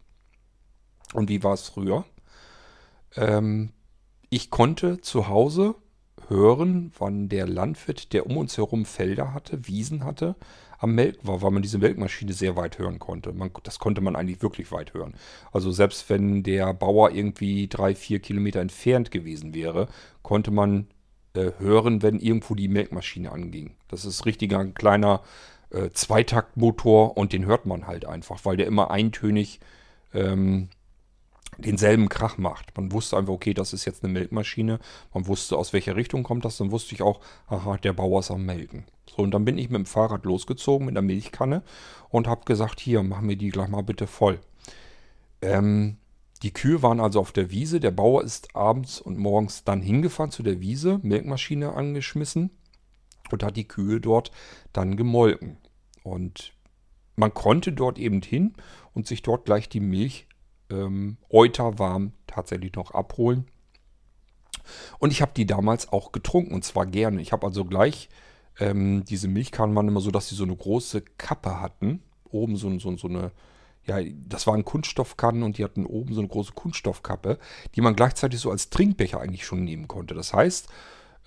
[1.14, 2.06] Und wie war es früher?
[3.16, 3.72] Ähm,
[4.30, 5.76] ich konnte zu Hause
[6.28, 10.36] hören, wann der Landwirt, der um uns herum Felder hatte, Wiesen hatte,
[10.80, 13.32] am Melk war, weil man diese Melkmaschine sehr weit hören konnte.
[13.34, 15.14] Man, das konnte man eigentlich wirklich weit hören.
[15.52, 19.88] Also selbst wenn der Bauer irgendwie drei, vier Kilometer entfernt gewesen wäre,
[20.24, 20.88] konnte man
[21.36, 23.72] äh, hören, wenn irgendwo die Melkmaschine anging.
[23.88, 25.22] Das ist richtiger ein kleiner
[25.72, 29.60] äh, Zweitaktmotor und den hört man halt einfach, weil der immer eintönig
[30.14, 30.70] ähm,
[31.58, 32.76] denselben Krach macht.
[32.78, 34.80] Man wusste einfach, okay, das ist jetzt eine Melkmaschine.
[35.14, 36.58] Man wusste, aus welcher Richtung kommt das.
[36.58, 38.86] Dann wusste ich auch, aha, der Bauer ist am Melken.
[39.10, 41.64] So, und dann bin ich mit dem Fahrrad losgezogen mit der Milchkanne
[42.10, 44.40] und habe gesagt, hier, mach mir die gleich mal bitte voll.
[45.42, 45.98] Ähm,
[46.44, 47.80] die Kühe waren also auf der Wiese.
[47.80, 52.52] Der Bauer ist abends und morgens dann hingefahren zu der Wiese, Melkmaschine angeschmissen
[53.32, 54.32] und hat die Kühe dort
[54.74, 55.58] dann gemolken.
[56.04, 56.54] Und
[57.16, 58.54] man konnte dort eben hin
[58.94, 60.28] und sich dort gleich die Milch
[60.70, 63.46] ähm, euterwarm tatsächlich noch abholen.
[65.00, 67.22] Und ich habe die damals auch getrunken und zwar gerne.
[67.22, 68.10] Ich habe also gleich
[68.60, 72.04] ähm, diese Milchkannen waren immer so, dass sie so eine große Kappe hatten.
[72.30, 73.32] Oben so, so, so eine,
[73.86, 77.38] ja, das waren Kunststoffkannen und die hatten oben so eine große Kunststoffkappe,
[77.76, 80.14] die man gleichzeitig so als Trinkbecher eigentlich schon nehmen konnte.
[80.14, 80.70] Das heißt,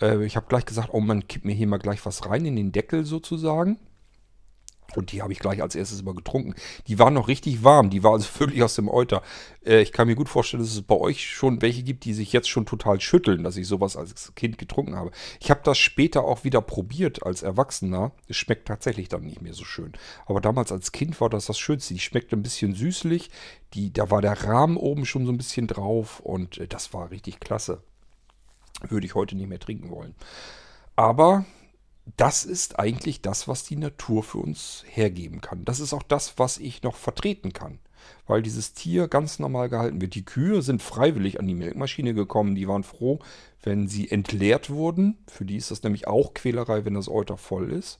[0.00, 2.56] äh, ich habe gleich gesagt, oh man kippt mir hier mal gleich was rein in
[2.56, 3.78] den Deckel sozusagen.
[4.94, 6.54] Und die habe ich gleich als erstes immer getrunken.
[6.86, 7.90] Die waren noch richtig warm.
[7.90, 9.22] Die war also wirklich aus dem Euter.
[9.64, 12.32] Äh, ich kann mir gut vorstellen, dass es bei euch schon welche gibt, die sich
[12.32, 15.10] jetzt schon total schütteln, dass ich sowas als Kind getrunken habe.
[15.40, 18.12] Ich habe das später auch wieder probiert als Erwachsener.
[18.28, 19.92] Es schmeckt tatsächlich dann nicht mehr so schön.
[20.26, 21.94] Aber damals als Kind war das das Schönste.
[21.94, 23.30] Die schmeckte ein bisschen süßlich.
[23.74, 26.20] Die, da war der Rahmen oben schon so ein bisschen drauf.
[26.20, 27.82] Und äh, das war richtig klasse.
[28.88, 30.14] Würde ich heute nicht mehr trinken wollen.
[30.96, 31.44] Aber
[32.16, 35.64] das ist eigentlich das, was die Natur für uns hergeben kann.
[35.64, 37.78] Das ist auch das, was ich noch vertreten kann.
[38.28, 40.14] Weil dieses Tier ganz normal gehalten wird.
[40.14, 42.54] Die Kühe sind freiwillig an die Melkmaschine gekommen.
[42.54, 43.18] Die waren froh,
[43.62, 45.18] wenn sie entleert wurden.
[45.26, 47.98] Für die ist das nämlich auch Quälerei, wenn das Euter voll ist.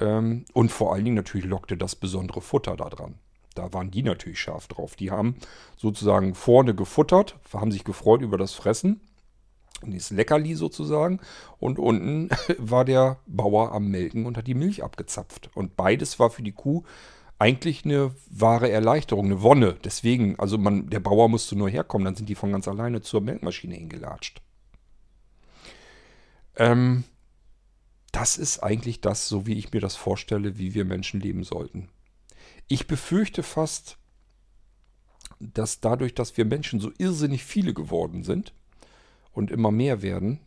[0.00, 3.14] Ähm, und vor allen Dingen natürlich lockte das besondere Futter da dran.
[3.54, 4.96] Da waren die natürlich scharf drauf.
[4.96, 5.36] Die haben
[5.76, 9.00] sozusagen vorne gefuttert, haben sich gefreut über das Fressen
[9.90, 11.20] das Leckerli sozusagen.
[11.58, 15.50] Und unten war der Bauer am Melken und hat die Milch abgezapft.
[15.54, 16.84] Und beides war für die Kuh
[17.38, 19.76] eigentlich eine wahre Erleichterung, eine Wonne.
[19.82, 23.20] Deswegen, also man, der Bauer musste nur herkommen, dann sind die von ganz alleine zur
[23.20, 24.40] Melkmaschine hingelatscht.
[26.54, 27.02] Ähm,
[28.12, 31.88] das ist eigentlich das, so wie ich mir das vorstelle, wie wir Menschen leben sollten.
[32.68, 33.98] Ich befürchte fast,
[35.40, 38.52] dass dadurch, dass wir Menschen so irrsinnig viele geworden sind,
[39.32, 40.40] und immer mehr werden,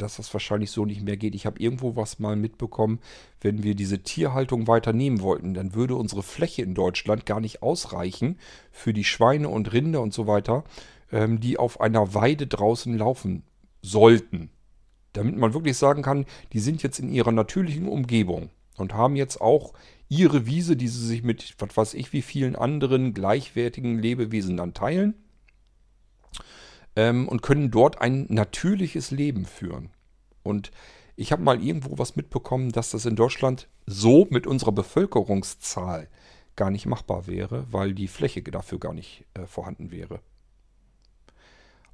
[0.00, 1.34] dass das wahrscheinlich so nicht mehr geht.
[1.34, 3.00] Ich habe irgendwo was mal mitbekommen,
[3.40, 7.62] wenn wir diese Tierhaltung weiter nehmen wollten, dann würde unsere Fläche in Deutschland gar nicht
[7.62, 8.38] ausreichen
[8.70, 10.64] für die Schweine und Rinder und so weiter,
[11.12, 13.42] ähm, die auf einer Weide draußen laufen
[13.82, 14.50] sollten.
[15.12, 19.40] Damit man wirklich sagen kann, die sind jetzt in ihrer natürlichen Umgebung und haben jetzt
[19.40, 19.72] auch
[20.08, 24.74] ihre Wiese, die sie sich mit, was weiß ich, wie vielen anderen gleichwertigen Lebewesen dann
[24.74, 25.14] teilen
[26.96, 29.90] ähm, und können dort ein natürliches Leben führen.
[30.42, 30.70] Und
[31.16, 36.08] ich habe mal irgendwo was mitbekommen, dass das in Deutschland so mit unserer Bevölkerungszahl
[36.56, 40.20] gar nicht machbar wäre, weil die Fläche dafür gar nicht äh, vorhanden wäre.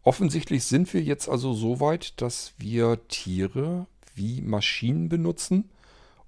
[0.02, 5.70] Offensichtlich sind wir jetzt also so weit, dass wir Tiere wie Maschinen benutzen,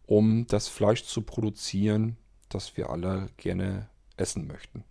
[0.07, 2.17] um das Fleisch zu produzieren,
[2.49, 4.83] das wir alle gerne essen möchten.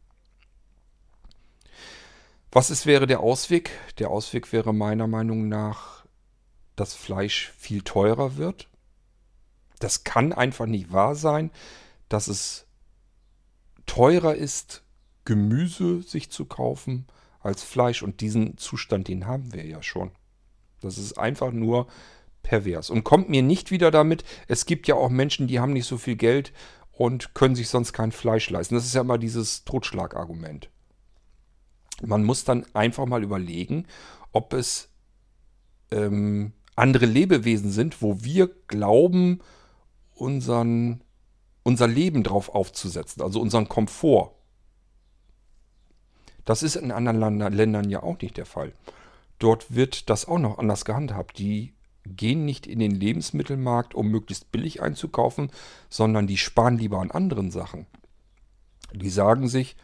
[2.52, 3.72] Was ist, wäre der Ausweg?
[4.00, 6.06] Der Ausweg wäre meiner Meinung nach,
[6.76, 8.70] dass Fleisch viel teurer wird.
[9.80, 11.52] Das kann einfach nicht wahr sein,
[12.10, 12.66] dass es
[13.86, 14.84] teurer ist,
[15.26, 17.08] Gemüse sich zu kaufen
[17.40, 18.02] als Fleisch.
[18.02, 20.12] Und diesen Zustand, den haben wir ja schon.
[20.82, 21.88] Das ist einfach nur
[22.44, 22.90] pervers.
[22.90, 25.98] Und kommt mir nicht wieder damit, es gibt ja auch Menschen, die haben nicht so
[25.98, 26.54] viel Geld
[26.92, 28.76] und können sich sonst kein Fleisch leisten.
[28.76, 30.70] Das ist ja immer dieses Totschlagargument.
[32.04, 33.86] Man muss dann einfach mal überlegen,
[34.32, 34.90] ob es
[35.92, 39.40] ähm, andere Lebewesen sind, wo wir glauben,
[40.14, 41.02] unseren,
[41.64, 44.32] unser Leben drauf aufzusetzen, also unseren Komfort.
[46.46, 48.74] Das ist in anderen Ländern ja auch nicht der Fall.
[49.40, 51.38] Dort wird das auch noch anders gehandhabt.
[51.38, 51.74] Die
[52.06, 55.52] gehen nicht in den Lebensmittelmarkt, um möglichst billig einzukaufen,
[55.90, 57.86] sondern die sparen lieber an anderen Sachen.
[58.94, 59.76] Die sagen sich,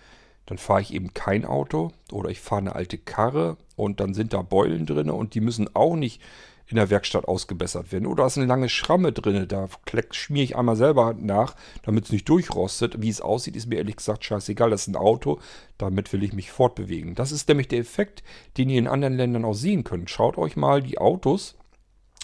[0.45, 4.33] dann fahre ich eben kein Auto oder ich fahre eine alte Karre und dann sind
[4.33, 6.21] da Beulen drin und die müssen auch nicht
[6.67, 8.07] in der Werkstatt ausgebessert werden.
[8.07, 9.67] Oder ist eine lange Schramme drin, da
[10.11, 13.01] schmiere ich einmal selber nach, damit es nicht durchrostet.
[13.01, 14.69] Wie es aussieht, ist mir ehrlich gesagt scheißegal.
[14.69, 15.39] Das ist ein Auto,
[15.77, 17.15] damit will ich mich fortbewegen.
[17.15, 18.23] Das ist nämlich der Effekt,
[18.57, 20.09] den ihr in anderen Ländern auch sehen könnt.
[20.09, 21.55] Schaut euch mal die Autos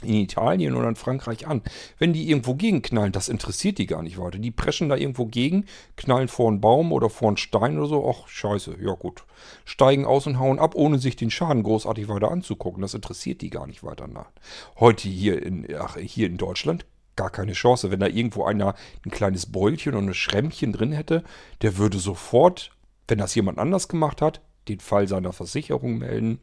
[0.04, 1.62] in Italien oder in Frankreich an.
[1.98, 4.40] Wenn die irgendwo gegenknallen, das interessiert die gar nicht weiter.
[4.40, 5.66] Die preschen da irgendwo gegen,
[5.98, 8.10] knallen vor einen Baum oder vor einen Stein oder so.
[8.10, 9.26] Ach, scheiße, ja gut.
[9.66, 12.82] Steigen aus und hauen ab, ohne sich den Schaden großartig weiter anzugucken.
[12.82, 14.32] Das interessiert die gar nicht weiter nach.
[14.80, 16.86] Heute hier in, ach, hier in Deutschland
[17.16, 17.92] gar keine Chance.
[17.92, 21.24] Wenn da irgendwo einer ein kleines Beulchen und ein Schrämmchen drin hätte,
[21.62, 22.72] der würde sofort,
[23.10, 26.40] wenn das jemand anders gemacht hat, den Fall seiner Versicherung melden.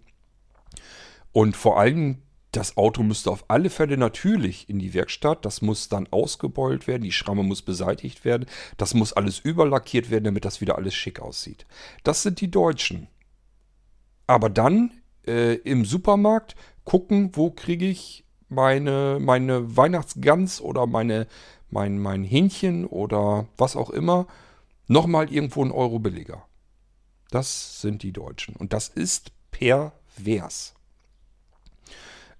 [1.32, 2.22] Und vor allem
[2.56, 5.44] das Auto müsste auf alle Fälle natürlich in die Werkstatt.
[5.44, 7.02] Das muss dann ausgebeult werden.
[7.02, 8.46] Die Schramme muss beseitigt werden.
[8.78, 11.66] Das muss alles überlackiert werden, damit das wieder alles schick aussieht.
[12.02, 13.08] Das sind die Deutschen.
[14.26, 14.90] Aber dann
[15.26, 21.26] äh, im Supermarkt gucken, wo kriege ich meine, meine Weihnachtsgans oder meine,
[21.68, 24.26] mein, mein Hähnchen oder was auch immer
[24.86, 26.44] nochmal irgendwo einen Euro billiger.
[27.30, 28.56] Das sind die Deutschen.
[28.56, 30.75] Und das ist pervers.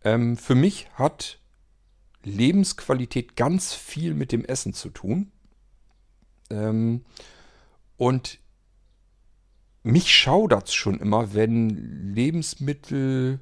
[0.07, 1.41] Ähm, für mich hat
[2.23, 5.33] Lebensqualität ganz viel mit dem Essen zu tun.
[6.49, 7.05] Ähm,
[7.97, 8.39] und
[9.83, 13.41] mich schaudert es schon immer, wenn Lebensmittelhändler,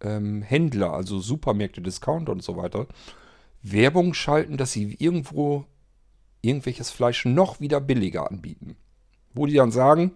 [0.00, 2.86] ähm, also Supermärkte, Discounter und so weiter,
[3.60, 5.66] Werbung schalten, dass sie irgendwo
[6.40, 8.76] irgendwelches Fleisch noch wieder billiger anbieten.
[9.34, 10.12] Wo die dann sagen,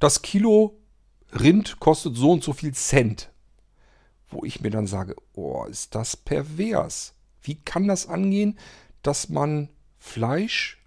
[0.00, 0.80] das Kilo
[1.30, 3.30] Rind kostet so und so viel Cent
[4.36, 7.14] wo ich mir dann sage, oh, ist das pervers.
[7.40, 8.58] Wie kann das angehen,
[9.00, 10.84] dass man Fleisch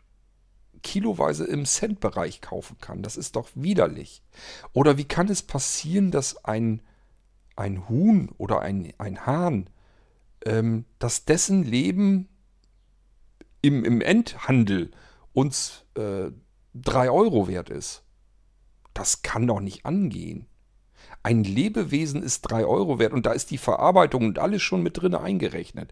[0.83, 3.01] kiloweise im Centbereich kaufen kann?
[3.01, 4.21] Das ist doch widerlich.
[4.71, 6.83] Oder wie kann es passieren, dass ein,
[7.55, 9.71] ein Huhn oder ein, ein Hahn,
[10.45, 12.29] ähm, dass dessen Leben
[13.63, 14.91] im, im Endhandel
[15.33, 16.29] uns äh,
[16.75, 18.03] 3 Euro wert ist?
[18.93, 20.45] Das kann doch nicht angehen.
[21.21, 25.01] Ein Lebewesen ist 3 Euro wert und da ist die Verarbeitung und alles schon mit
[25.01, 25.91] drin eingerechnet.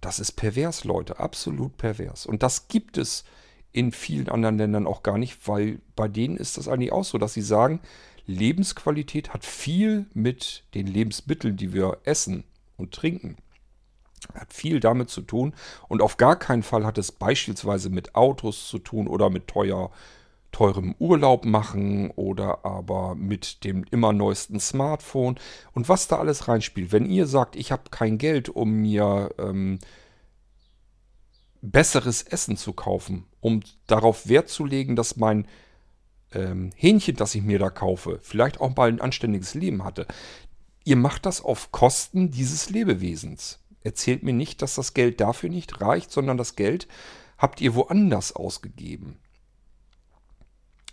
[0.00, 2.26] Das ist pervers, Leute, absolut pervers.
[2.26, 3.24] Und das gibt es
[3.72, 7.18] in vielen anderen Ländern auch gar nicht, weil bei denen ist das eigentlich auch so,
[7.18, 7.80] dass sie sagen,
[8.26, 12.44] Lebensqualität hat viel mit den Lebensmitteln, die wir essen
[12.76, 13.36] und trinken,
[14.34, 15.54] hat viel damit zu tun
[15.88, 19.90] und auf gar keinen Fall hat es beispielsweise mit Autos zu tun oder mit teuer
[20.56, 25.38] teurem Urlaub machen oder aber mit dem immer neuesten Smartphone
[25.74, 26.92] und was da alles reinspielt.
[26.92, 29.78] Wenn ihr sagt, ich habe kein Geld, um mir ähm,
[31.60, 35.46] besseres Essen zu kaufen, um darauf Wert zu legen, dass mein
[36.32, 40.06] ähm, Hähnchen, das ich mir da kaufe, vielleicht auch mal ein anständiges Leben hatte.
[40.84, 43.62] Ihr macht das auf Kosten dieses Lebewesens.
[43.82, 46.88] Erzählt mir nicht, dass das Geld dafür nicht reicht, sondern das Geld
[47.36, 49.18] habt ihr woanders ausgegeben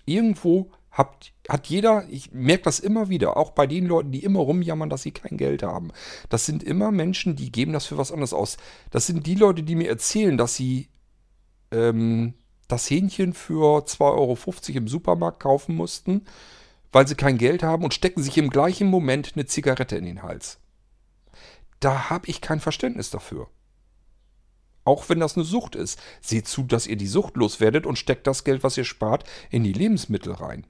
[0.05, 4.39] irgendwo habt, hat jeder, ich merke das immer wieder, auch bei den Leuten, die immer
[4.39, 5.91] rumjammern, dass sie kein Geld haben.
[6.29, 8.57] Das sind immer Menschen, die geben das für was anderes aus.
[8.91, 10.89] Das sind die Leute, die mir erzählen, dass sie
[11.71, 12.35] ähm,
[12.67, 14.37] das Hähnchen für 2,50 Euro
[14.77, 16.25] im Supermarkt kaufen mussten,
[16.91, 20.21] weil sie kein Geld haben und stecken sich im gleichen Moment eine Zigarette in den
[20.21, 20.59] Hals.
[21.79, 23.47] Da habe ich kein Verständnis dafür.
[24.85, 25.99] Auch wenn das eine Sucht ist.
[26.21, 29.63] Seht zu, dass ihr die Sucht loswerdet und steckt das Geld, was ihr spart, in
[29.63, 30.65] die Lebensmittel rein.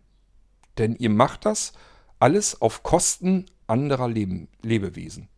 [0.78, 1.73] Denn ihr macht das
[2.19, 5.30] alles auf Kosten anderer Leben, Lebewesen.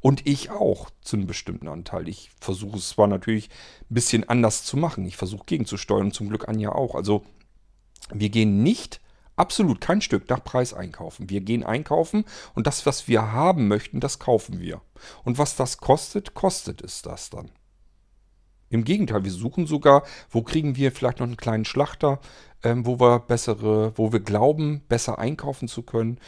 [0.00, 2.08] Und ich auch zu einem bestimmten Anteil.
[2.08, 3.48] Ich versuche es zwar natürlich
[3.90, 5.04] ein bisschen anders zu machen.
[5.06, 6.94] Ich versuche gegenzusteuern, zum Glück Anja auch.
[6.94, 7.24] Also
[8.12, 9.00] wir gehen nicht
[9.36, 11.30] absolut kein Stück nach Preis einkaufen.
[11.30, 14.82] Wir gehen einkaufen und das, was wir haben möchten, das kaufen wir.
[15.24, 17.50] Und was das kostet, kostet es das dann.
[18.70, 22.20] Im Gegenteil, wir suchen sogar, wo kriegen wir vielleicht noch einen kleinen Schlachter,
[22.62, 26.18] ähm, wo wir bessere, wo wir glauben, besser einkaufen zu können.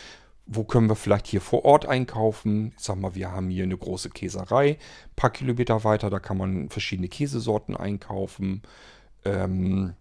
[0.45, 2.73] Wo können wir vielleicht hier vor Ort einkaufen?
[2.77, 6.37] Ich sag mal, wir haben hier eine große Käserei, ein paar Kilometer weiter, da kann
[6.37, 8.63] man verschiedene Käsesorten einkaufen.
[9.25, 9.95] Ähm,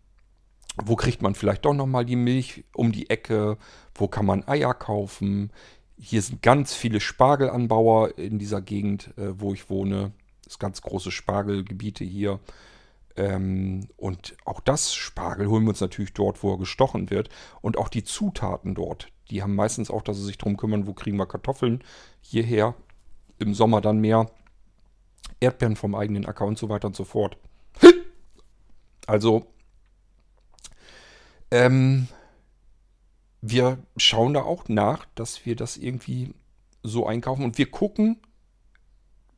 [0.84, 3.58] wo kriegt man vielleicht doch nochmal die Milch um die Ecke?
[3.93, 5.51] Wo kann man Eier kaufen?
[5.95, 10.12] Hier sind ganz viele Spargelanbauer in dieser Gegend, äh, wo ich wohne
[10.51, 12.39] es ganz große Spargelgebiete hier.
[13.15, 17.29] Ähm, und auch das Spargel holen wir uns natürlich dort, wo er gestochen wird.
[17.61, 19.07] Und auch die Zutaten dort.
[19.30, 21.84] Die haben meistens auch, dass sie sich darum kümmern, wo kriegen wir Kartoffeln
[22.21, 22.76] hierher.
[23.39, 24.30] Im Sommer dann mehr
[25.39, 27.38] Erdbeeren vom eigenen Acker und so weiter und so fort.
[29.07, 29.47] Also,
[31.49, 32.07] ähm,
[33.41, 36.34] wir schauen da auch nach, dass wir das irgendwie
[36.84, 38.21] so einkaufen und wir gucken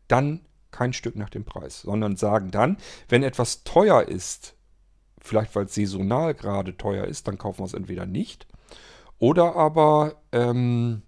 [0.07, 0.41] dann
[0.73, 4.55] kein Stück nach dem Preis, sondern sagen dann, wenn etwas teuer ist,
[5.21, 8.45] vielleicht weil es saisonal gerade teuer ist, dann kaufen wir es entweder nicht.
[9.19, 11.03] Oder aber ähm,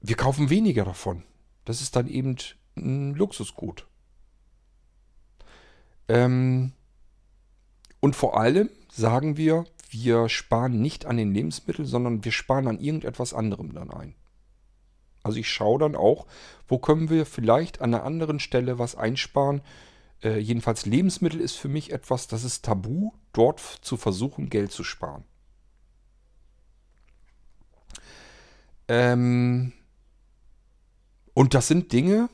[0.00, 1.24] wir kaufen weniger davon.
[1.64, 2.36] Das ist dann eben
[2.76, 3.86] ein Luxusgut.
[6.08, 6.72] Ähm,
[8.00, 12.78] und vor allem sagen wir, wir sparen nicht an den Lebensmitteln, sondern wir sparen an
[12.78, 14.14] irgendetwas anderem dann ein.
[15.22, 16.26] Also ich schaue dann auch,
[16.66, 19.62] wo können wir vielleicht an einer anderen Stelle was einsparen.
[20.22, 24.84] Äh, jedenfalls Lebensmittel ist für mich etwas, das ist tabu, dort zu versuchen, Geld zu
[24.84, 25.24] sparen.
[28.88, 29.72] Ähm,
[31.32, 32.28] und das sind Dinge,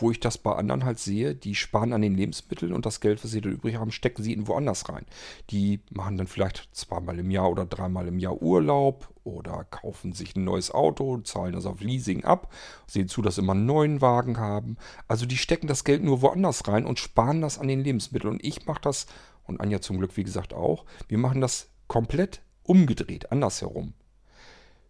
[0.00, 3.22] wo ich das bei anderen halt sehe, die sparen an den Lebensmitteln und das Geld,
[3.22, 5.06] was sie dann übrig haben, stecken sie irgendwo anders rein.
[5.50, 10.36] Die machen dann vielleicht zweimal im Jahr oder dreimal im Jahr Urlaub oder kaufen sich
[10.36, 12.52] ein neues Auto, zahlen das auf Leasing ab,
[12.86, 14.76] sehen zu, dass sie immer einen neuen Wagen haben.
[15.06, 18.34] Also die stecken das Geld nur woanders rein und sparen das an den Lebensmitteln.
[18.34, 19.06] Und ich mache das,
[19.44, 23.94] und Anja zum Glück, wie gesagt, auch, wir machen das komplett umgedreht, andersherum.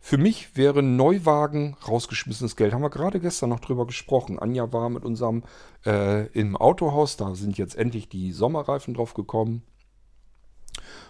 [0.01, 2.73] Für mich wäre Neuwagen rausgeschmissenes Geld.
[2.73, 4.39] Haben wir gerade gestern noch drüber gesprochen.
[4.39, 5.43] Anja war mit unserem
[5.85, 9.63] äh, im Autohaus, da sind jetzt endlich die Sommerreifen drauf gekommen.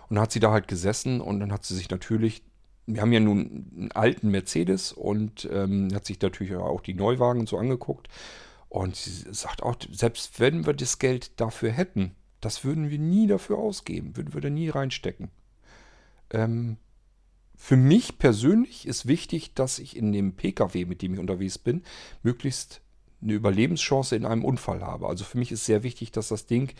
[0.08, 2.42] Und dann hat sie da halt gesessen und dann hat sie sich natürlich,
[2.86, 7.46] wir haben ja nun einen alten Mercedes und ähm, hat sich natürlich auch die Neuwagen
[7.46, 8.08] so angeguckt.
[8.70, 13.26] Und sie sagt auch, selbst wenn wir das Geld dafür hätten, das würden wir nie
[13.26, 15.30] dafür ausgeben, würden wir da nie reinstecken.
[16.30, 16.76] Ähm,
[17.60, 21.82] für mich persönlich ist wichtig, dass ich in dem Pkw, mit dem ich unterwegs bin,
[22.22, 22.80] möglichst
[23.20, 25.08] eine Überlebenschance in einem Unfall habe.
[25.08, 26.72] Also für mich ist sehr wichtig, dass das Ding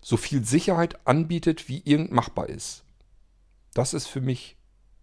[0.00, 2.82] so viel Sicherheit anbietet, wie irgend machbar ist.
[3.72, 4.56] Das ist für mich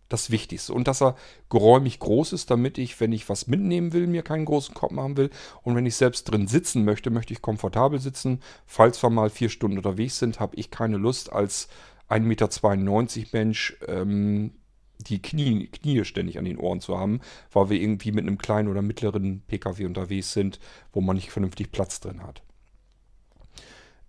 [0.10, 0.74] das Wichtigste.
[0.74, 1.16] Und dass er
[1.50, 5.16] geräumig groß ist, damit ich, wenn ich was mitnehmen will, mir keinen großen Kopf machen
[5.16, 5.30] will.
[5.64, 8.42] Und wenn ich selbst drin sitzen möchte, möchte ich komfortabel sitzen.
[8.66, 11.70] Falls wir mal vier Stunden unterwegs sind, habe ich keine Lust als
[12.10, 14.52] 1,92 Meter Mensch ähm,
[15.00, 17.20] die Knie, Knie ständig an den Ohren zu haben,
[17.52, 20.60] weil wir irgendwie mit einem kleinen oder mittleren Pkw unterwegs sind,
[20.92, 22.42] wo man nicht vernünftig Platz drin hat.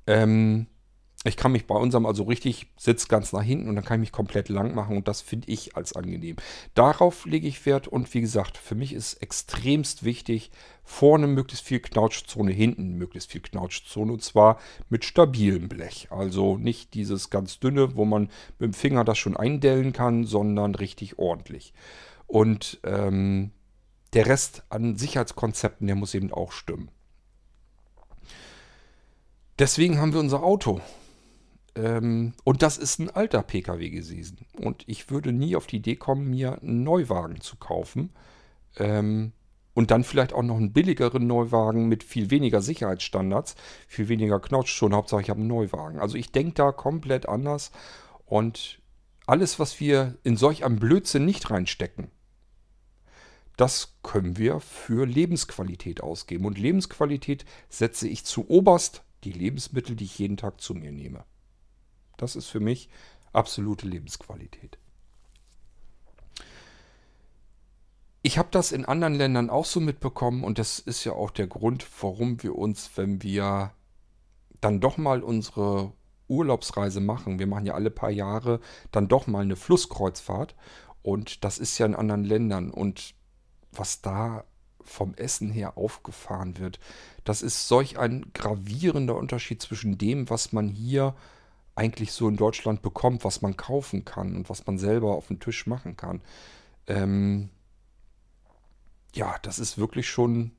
[0.07, 0.66] Ähm,
[1.27, 4.09] ich kann mich bei unserem also richtig Sitz ganz nach hinten und dann kann ich
[4.09, 6.37] mich komplett lang machen und das finde ich als angenehm.
[6.75, 10.51] Darauf lege ich Wert und wie gesagt, für mich ist extremst wichtig,
[10.83, 14.59] vorne möglichst viel Knautschzone, hinten möglichst viel Knautschzone und zwar
[14.91, 16.09] mit stabilem Blech.
[16.11, 18.25] Also nicht dieses ganz dünne, wo man
[18.59, 21.72] mit dem Finger das schon eindellen kann, sondern richtig ordentlich.
[22.27, 23.51] Und ähm,
[24.12, 26.91] der Rest an Sicherheitskonzepten, der muss eben auch stimmen.
[29.59, 30.81] Deswegen haben wir unser Auto.
[31.77, 34.39] Ähm, und das ist ein alter Pkw gewesen.
[34.57, 38.11] Und ich würde nie auf die Idee kommen, mir einen Neuwagen zu kaufen.
[38.77, 39.33] Ähm,
[39.75, 43.57] und dann vielleicht auch noch einen billigeren Neuwagen mit viel weniger Sicherheitsstandards,
[43.89, 44.95] viel weniger Knotsch schon.
[44.95, 45.99] Hauptsache, ich habe einen Neuwagen.
[45.99, 47.72] Also ich denke da komplett anders.
[48.25, 48.81] Und
[49.27, 52.09] alles, was wir in solch einem Blödsinn nicht reinstecken,
[53.57, 56.45] das können wir für Lebensqualität ausgeben.
[56.45, 61.25] Und Lebensqualität setze ich zu oberst die Lebensmittel, die ich jeden Tag zu mir nehme.
[62.17, 62.89] Das ist für mich
[63.33, 64.79] absolute Lebensqualität.
[68.23, 71.47] Ich habe das in anderen Ländern auch so mitbekommen und das ist ja auch der
[71.47, 73.73] Grund, warum wir uns, wenn wir
[74.62, 75.93] dann doch mal unsere
[76.29, 78.61] Urlaubsreise machen, wir machen ja alle paar Jahre
[78.93, 80.55] dann doch mal eine Flusskreuzfahrt
[81.03, 83.15] und das ist ja in anderen Ländern und
[83.73, 84.45] was da
[84.81, 86.79] vom Essen her aufgefahren wird,
[87.25, 91.15] das ist solch ein gravierender Unterschied zwischen dem, was man hier
[91.77, 95.41] eigentlich so in Deutschland bekommt, was man kaufen kann und was man selber auf den
[95.41, 96.20] Tisch machen kann.
[96.87, 97.51] Ähm,
[99.14, 100.53] ja, das ist wirklich schon.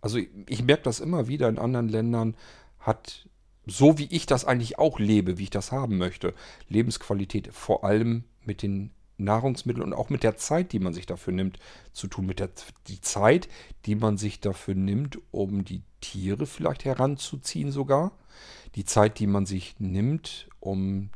[0.00, 2.36] Also ich, ich merke das immer wieder in anderen Ländern,
[2.78, 3.28] hat
[3.66, 6.34] so wie ich das eigentlich auch lebe, wie ich das haben möchte,
[6.68, 8.90] Lebensqualität vor allem mit den
[9.24, 11.58] Nahrungsmitteln und auch mit der Zeit, die man sich dafür nimmt,
[11.92, 12.26] zu tun.
[12.26, 12.50] Mit der
[12.88, 13.48] die Zeit,
[13.86, 18.12] die man sich dafür nimmt, um die Tiere vielleicht heranzuziehen sogar.
[18.74, 21.10] Die Zeit, die man sich nimmt, um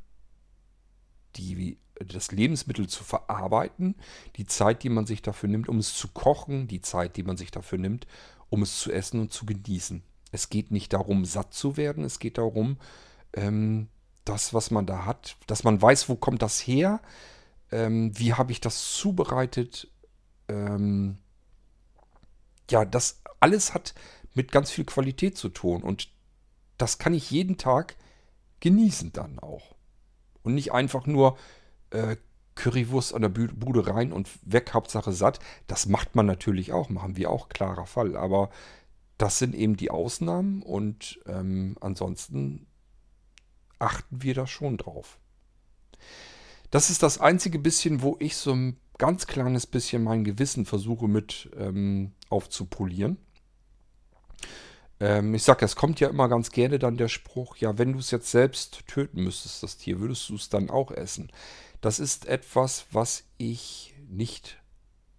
[1.36, 3.94] die, das Lebensmittel zu verarbeiten,
[4.36, 7.36] die Zeit, die man sich dafür nimmt, um es zu kochen, die Zeit, die man
[7.36, 8.07] sich dafür nimmt,
[8.48, 10.02] um es zu essen und zu genießen.
[10.32, 12.78] Es geht nicht darum, satt zu werden, es geht darum,
[13.34, 13.88] ähm,
[14.24, 17.00] das, was man da hat, dass man weiß, wo kommt das her,
[17.75, 19.91] ähm, wie habe ich das zubereitet.
[20.49, 21.18] Ähm,
[22.70, 23.95] ja, das alles hat
[24.33, 26.09] mit ganz viel Qualität zu tun und
[26.79, 27.97] das kann ich jeden Tag
[28.61, 29.75] genießen dann auch.
[30.45, 31.37] Und nicht einfach nur
[31.91, 32.16] äh,
[32.55, 35.41] Currywurst an der Bude rein und weg, Hauptsache satt.
[35.66, 38.16] Das macht man natürlich auch, machen wir auch, klarer Fall.
[38.16, 38.51] Aber
[39.18, 42.66] das sind eben die Ausnahmen und ähm, ansonsten
[43.81, 45.18] achten wir da schon drauf.
[46.75, 51.07] Das ist das einzige bisschen, wo ich so ein ganz kleines bisschen mein Gewissen versuche
[51.07, 53.16] mit ähm, aufzupolieren.
[54.99, 57.93] Ähm, ich sag ja, es kommt ja immer ganz gerne dann der Spruch, ja, wenn
[57.93, 61.31] du es jetzt selbst töten müsstest, das Tier, würdest du es dann auch essen?
[61.81, 64.61] Das ist etwas, was ich nicht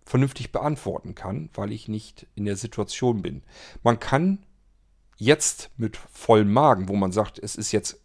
[0.06, 3.44] vernünftig beantworten kann, weil ich nicht in der Situation bin.
[3.82, 4.46] Man kann
[5.16, 8.05] jetzt mit vollem Magen, wo man sagt, es ist jetzt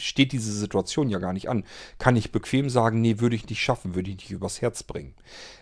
[0.00, 1.64] steht diese Situation ja gar nicht an.
[1.98, 5.14] Kann ich bequem sagen, nee, würde ich nicht schaffen, würde ich nicht übers Herz bringen.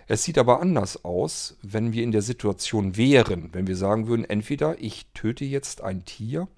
[0.06, 4.24] Es sieht aber anders aus, wenn wir in der Situation wären, wenn wir sagen würden,
[4.24, 6.48] entweder ich töte jetzt ein Tier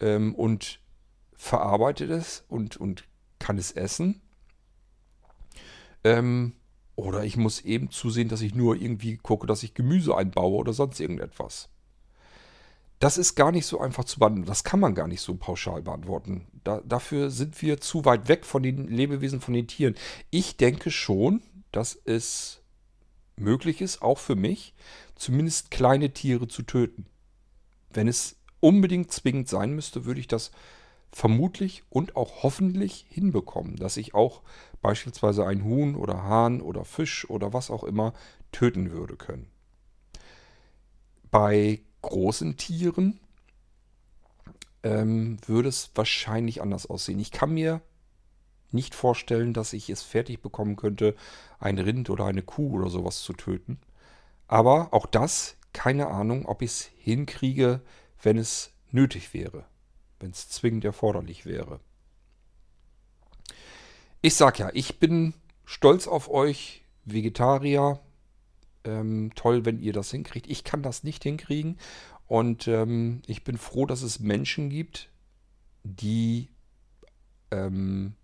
[0.00, 0.80] ähm, und
[1.34, 3.04] verarbeite es und, und
[3.38, 4.20] kann es essen,
[6.04, 6.52] ähm,
[6.96, 10.72] oder ich muss eben zusehen, dass ich nur irgendwie gucke, dass ich Gemüse einbaue oder
[10.72, 11.68] sonst irgendetwas.
[12.98, 14.48] Das ist gar nicht so einfach zu beantworten.
[14.48, 16.46] Das kann man gar nicht so pauschal beantworten.
[16.64, 19.94] Da, dafür sind wir zu weit weg von den Lebewesen, von den Tieren.
[20.30, 22.60] Ich denke schon, dass es
[23.36, 24.74] möglich ist, auch für mich,
[25.14, 27.06] zumindest kleine Tiere zu töten.
[27.90, 30.50] Wenn es unbedingt zwingend sein müsste, würde ich das
[31.12, 34.42] vermutlich und auch hoffentlich hinbekommen, dass ich auch
[34.82, 38.12] beispielsweise ein Huhn oder Hahn oder Fisch oder was auch immer
[38.52, 39.48] töten würde können.
[41.30, 43.20] Bei großen Tieren
[44.82, 47.18] ähm, würde es wahrscheinlich anders aussehen.
[47.18, 47.80] Ich kann mir
[48.70, 51.14] nicht vorstellen, dass ich es fertig bekommen könnte,
[51.58, 53.78] ein Rind oder eine Kuh oder sowas zu töten.
[54.46, 57.80] Aber auch das, keine Ahnung, ob ich es hinkriege,
[58.22, 59.64] wenn es nötig wäre,
[60.20, 61.80] wenn es zwingend erforderlich wäre.
[64.20, 65.34] Ich sag ja, ich bin
[65.64, 68.00] stolz auf euch, Vegetarier,
[68.84, 70.48] ähm, toll, wenn ihr das hinkriegt.
[70.48, 71.78] Ich kann das nicht hinkriegen.
[72.26, 75.08] Und ähm, ich bin froh, dass es Menschen gibt,
[75.82, 76.48] die
[77.50, 78.14] ähm,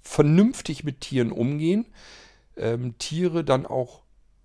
[0.00, 1.86] vernünftig mit Tieren umgehen,
[2.56, 4.02] ähm, Tiere dann auch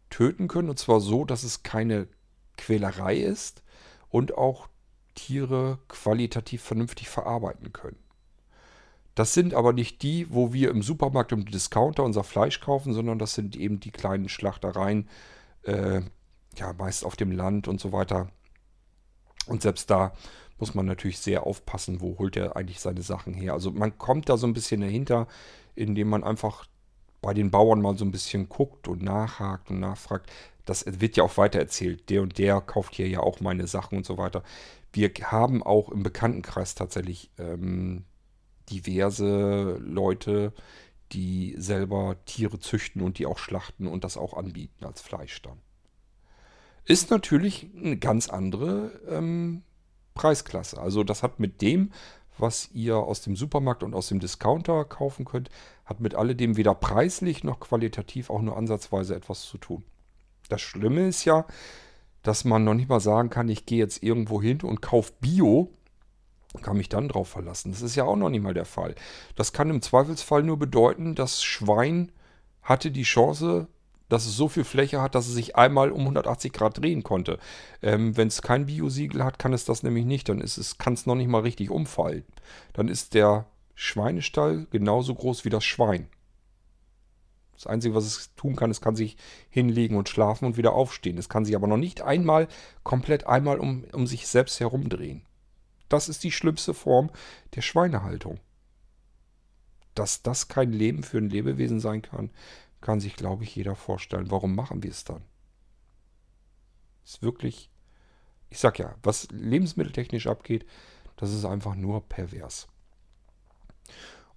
[0.09, 0.69] töten können.
[0.69, 2.07] Und zwar so, dass es keine
[2.57, 3.63] Quälerei ist
[4.09, 4.67] und auch
[5.15, 7.97] Tiere qualitativ vernünftig verarbeiten können.
[9.15, 13.19] Das sind aber nicht die, wo wir im Supermarkt im Discounter unser Fleisch kaufen, sondern
[13.19, 15.09] das sind eben die kleinen Schlachtereien,
[15.63, 16.01] äh,
[16.55, 18.29] ja, meist auf dem Land und so weiter.
[19.47, 20.13] Und selbst da
[20.57, 23.53] muss man natürlich sehr aufpassen, wo holt er eigentlich seine Sachen her.
[23.53, 25.27] Also man kommt da so ein bisschen dahinter,
[25.75, 26.65] indem man einfach
[27.21, 30.29] bei den Bauern mal so ein bisschen guckt und nachhakt und nachfragt.
[30.65, 32.09] Das wird ja auch weiter erzählt.
[32.09, 34.43] Der und der kauft hier ja auch meine Sachen und so weiter.
[34.93, 38.05] Wir haben auch im Bekanntenkreis tatsächlich ähm,
[38.69, 40.53] diverse Leute,
[41.11, 45.59] die selber Tiere züchten und die auch schlachten und das auch anbieten als Fleisch dann.
[46.85, 49.63] Ist natürlich eine ganz andere ähm,
[50.13, 50.79] Preisklasse.
[50.79, 51.91] Also das hat mit dem,
[52.37, 55.49] was ihr aus dem Supermarkt und aus dem Discounter kaufen könnt,
[55.85, 59.83] hat mit alledem weder preislich noch qualitativ auch nur ansatzweise etwas zu tun.
[60.47, 61.45] Das Schlimme ist ja,
[62.23, 65.71] dass man noch nicht mal sagen kann, ich gehe jetzt irgendwo hin und kaufe Bio
[66.61, 67.71] kann mich dann drauf verlassen.
[67.71, 68.95] Das ist ja auch noch nicht mal der Fall.
[69.35, 72.11] Das kann im Zweifelsfall nur bedeuten, das Schwein
[72.61, 73.67] hatte die Chance,
[74.09, 77.37] dass es so viel Fläche hat, dass es sich einmal um 180 Grad drehen konnte.
[77.81, 80.27] Ähm, Wenn es kein Biosiegel hat, kann es das nämlich nicht.
[80.27, 80.43] Dann
[80.79, 82.25] kann es noch nicht mal richtig umfallen.
[82.73, 83.45] Dann ist der
[83.75, 86.09] Schweinestall genauso groß wie das Schwein.
[87.53, 89.17] Das Einzige, was es tun kann, es kann sich
[89.49, 91.17] hinlegen und schlafen und wieder aufstehen.
[91.17, 92.47] Es kann sich aber noch nicht einmal
[92.83, 95.23] komplett einmal um, um sich selbst herumdrehen.
[95.89, 97.09] Das ist die schlimmste Form
[97.55, 98.39] der Schweinehaltung.
[99.95, 102.29] Dass das kein Leben für ein Lebewesen sein kann,
[102.79, 104.31] kann sich, glaube ich, jeder vorstellen.
[104.31, 105.23] Warum machen wir es dann?
[107.03, 107.69] Ist wirklich,
[108.49, 110.65] ich sag ja, was lebensmitteltechnisch abgeht,
[111.17, 112.67] das ist einfach nur pervers.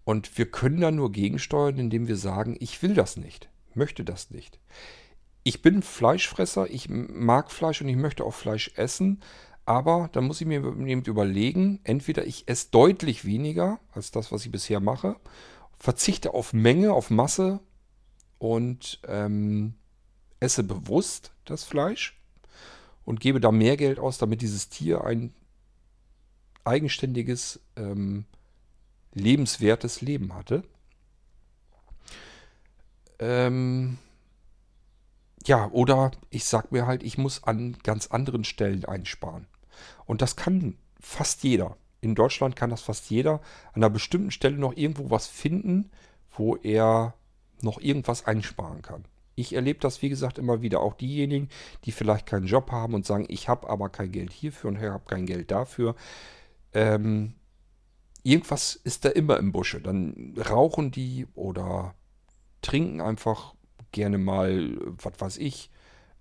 [0.04, 4.30] Und wir können da nur gegensteuern, indem wir sagen, ich will das nicht, möchte das
[4.30, 4.58] nicht.
[5.44, 9.20] Ich bin Fleischfresser, ich mag Fleisch und ich möchte auch Fleisch essen,
[9.64, 14.44] aber da muss ich mir eben überlegen, entweder ich esse deutlich weniger als das, was
[14.44, 15.16] ich bisher mache,
[15.78, 17.60] verzichte auf Menge, auf Masse
[18.38, 19.74] und ähm,
[20.40, 22.20] esse bewusst das Fleisch
[23.04, 25.32] und gebe da mehr Geld aus, damit dieses Tier ein
[26.64, 28.24] eigenständiges, ähm,
[29.14, 30.64] lebenswertes Leben hatte.
[33.18, 33.98] Ähm,
[35.46, 39.46] ja, oder ich sag mir halt, ich muss an ganz anderen Stellen einsparen.
[40.06, 41.76] Und das kann fast jeder.
[42.00, 43.34] In Deutschland kann das fast jeder
[43.72, 45.90] an einer bestimmten Stelle noch irgendwo was finden,
[46.36, 47.14] wo er
[47.60, 49.04] noch irgendwas einsparen kann.
[49.34, 50.80] Ich erlebe das, wie gesagt, immer wieder.
[50.80, 51.48] Auch diejenigen,
[51.84, 54.82] die vielleicht keinen Job haben und sagen, ich habe aber kein Geld hierfür und ich
[54.82, 55.94] habe kein Geld dafür.
[56.74, 57.34] Ähm,
[58.22, 59.80] irgendwas ist da immer im Busche.
[59.80, 61.94] Dann rauchen die oder
[62.60, 63.54] trinken einfach
[63.90, 65.70] gerne mal, was weiß ich,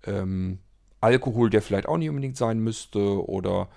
[0.04, 0.58] ähm,
[1.02, 3.68] Alkohol, der vielleicht auch nicht unbedingt sein müsste oder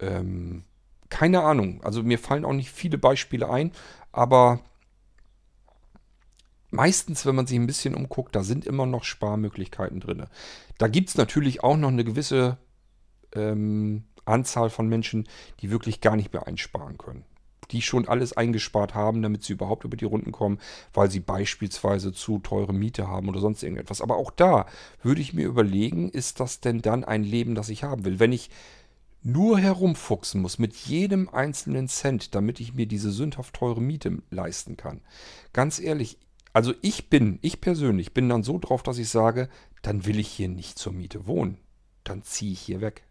[0.00, 0.64] Ähm,
[1.10, 1.82] keine Ahnung.
[1.84, 3.72] Also mir fallen auch nicht viele Beispiele ein,
[4.12, 4.60] aber
[6.70, 10.24] meistens, wenn man sich ein bisschen umguckt, da sind immer noch Sparmöglichkeiten drin.
[10.78, 12.58] Da gibt es natürlich auch noch eine gewisse
[13.34, 15.28] ähm, Anzahl von Menschen,
[15.60, 17.24] die wirklich gar nicht mehr einsparen können.
[17.70, 20.58] Die schon alles eingespart haben, damit sie überhaupt über die Runden kommen,
[20.92, 24.00] weil sie beispielsweise zu teure Miete haben oder sonst irgendetwas.
[24.00, 24.66] Aber auch da
[25.02, 28.18] würde ich mir überlegen, ist das denn dann ein Leben, das ich haben will?
[28.18, 28.50] Wenn ich
[29.22, 34.76] nur herumfuchsen muss mit jedem einzelnen Cent, damit ich mir diese sündhaft teure Miete leisten
[34.76, 35.02] kann.
[35.52, 36.18] Ganz ehrlich,
[36.52, 39.48] also ich bin, ich persönlich bin dann so drauf, dass ich sage,
[39.82, 41.58] dann will ich hier nicht zur Miete wohnen.
[42.02, 43.04] Dann ziehe ich hier weg.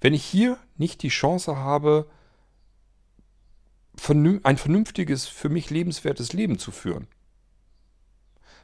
[0.00, 2.08] Wenn ich hier nicht die Chance habe,
[4.42, 7.06] ein vernünftiges, für mich lebenswertes Leben zu führen,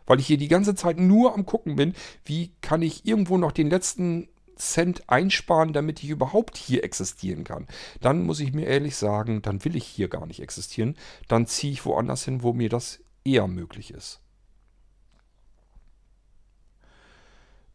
[0.06, 3.52] weil ich hier die ganze Zeit nur am gucken bin, wie kann ich irgendwo noch
[3.52, 7.66] den letzten Cent einsparen, damit ich überhaupt hier existieren kann.
[8.00, 10.96] Dann muss ich mir ehrlich sagen, dann will ich hier gar nicht existieren.
[11.28, 14.20] Dann ziehe ich woanders hin, wo mir das eher möglich ist.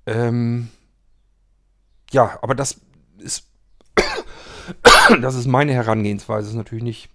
[0.05, 0.69] Ähm
[2.11, 2.79] ja, aber das
[3.17, 3.49] ist,
[5.21, 7.09] das ist meine Herangehensweise, das ist natürlich nicht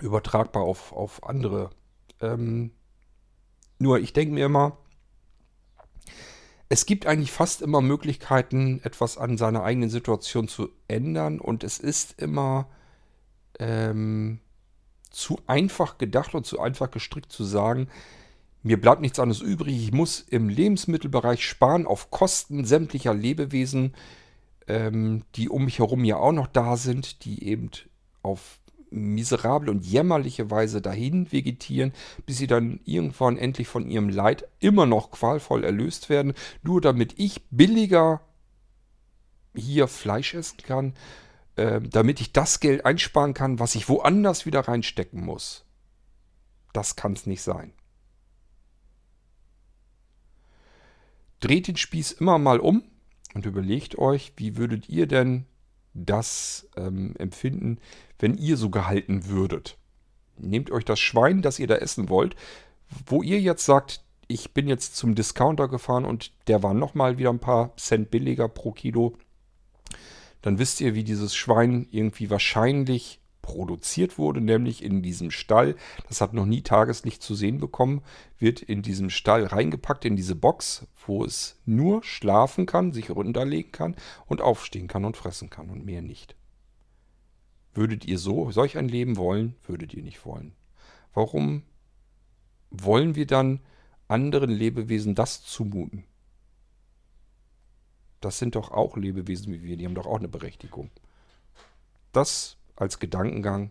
[0.00, 1.70] übertragbar auf, auf andere.
[2.20, 2.72] Ähm
[3.78, 4.78] nur ich denke mir immer,
[6.68, 11.78] es gibt eigentlich fast immer Möglichkeiten, etwas an seiner eigenen Situation zu ändern und es
[11.78, 12.68] ist immer
[13.58, 14.40] ähm,
[15.10, 17.88] zu einfach gedacht und zu einfach gestrickt zu sagen,
[18.62, 23.94] mir bleibt nichts anderes übrig, ich muss im Lebensmittelbereich sparen auf Kosten sämtlicher Lebewesen,
[24.66, 27.70] ähm, die um mich herum ja auch noch da sind, die eben
[28.22, 28.58] auf
[28.90, 31.92] miserable und jämmerliche Weise dahin vegetieren,
[32.26, 37.14] bis sie dann irgendwann endlich von ihrem Leid immer noch qualvoll erlöst werden, nur damit
[37.18, 38.20] ich billiger
[39.54, 40.94] hier Fleisch essen kann,
[41.56, 45.64] äh, damit ich das Geld einsparen kann, was ich woanders wieder reinstecken muss.
[46.72, 47.72] Das kann es nicht sein.
[51.40, 52.82] Dreht den Spieß immer mal um
[53.34, 55.46] und überlegt euch, wie würdet ihr denn
[55.94, 57.78] das ähm, empfinden,
[58.18, 59.78] wenn ihr so gehalten würdet.
[60.36, 62.34] Nehmt euch das Schwein, das ihr da essen wollt,
[63.06, 67.30] wo ihr jetzt sagt, ich bin jetzt zum Discounter gefahren und der war nochmal wieder
[67.30, 69.16] ein paar Cent billiger pro Kilo
[70.44, 75.76] dann wisst ihr, wie dieses Schwein irgendwie wahrscheinlich produziert wurde, nämlich in diesem Stall.
[76.08, 78.00] Das hat noch nie Tageslicht zu sehen bekommen,
[78.38, 83.70] wird in diesem Stall reingepackt, in diese Box, wo es nur schlafen kann, sich runterlegen
[83.70, 86.36] kann und aufstehen kann und fressen kann und mehr nicht.
[87.74, 90.54] Würdet ihr so solch ein Leben wollen, würdet ihr nicht wollen.
[91.12, 91.64] Warum
[92.70, 93.60] wollen wir dann
[94.08, 96.04] anderen Lebewesen das zumuten?
[98.22, 100.90] Das sind doch auch Lebewesen wie wir, die haben doch auch eine Berechtigung.
[102.12, 103.70] Das als Gedankengang.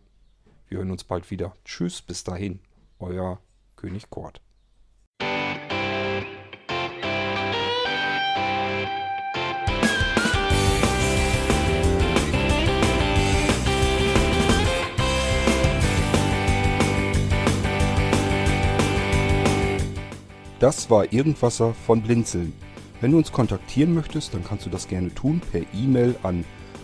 [0.67, 1.55] Wir hören uns bald wieder.
[1.65, 2.59] Tschüss, bis dahin.
[2.99, 3.39] Euer
[3.75, 4.41] König Kort.
[20.63, 22.53] Das war Irgendwasser von Blinzeln.
[23.01, 26.45] Wenn du uns kontaktieren möchtest, dann kannst du das gerne tun per E-Mail an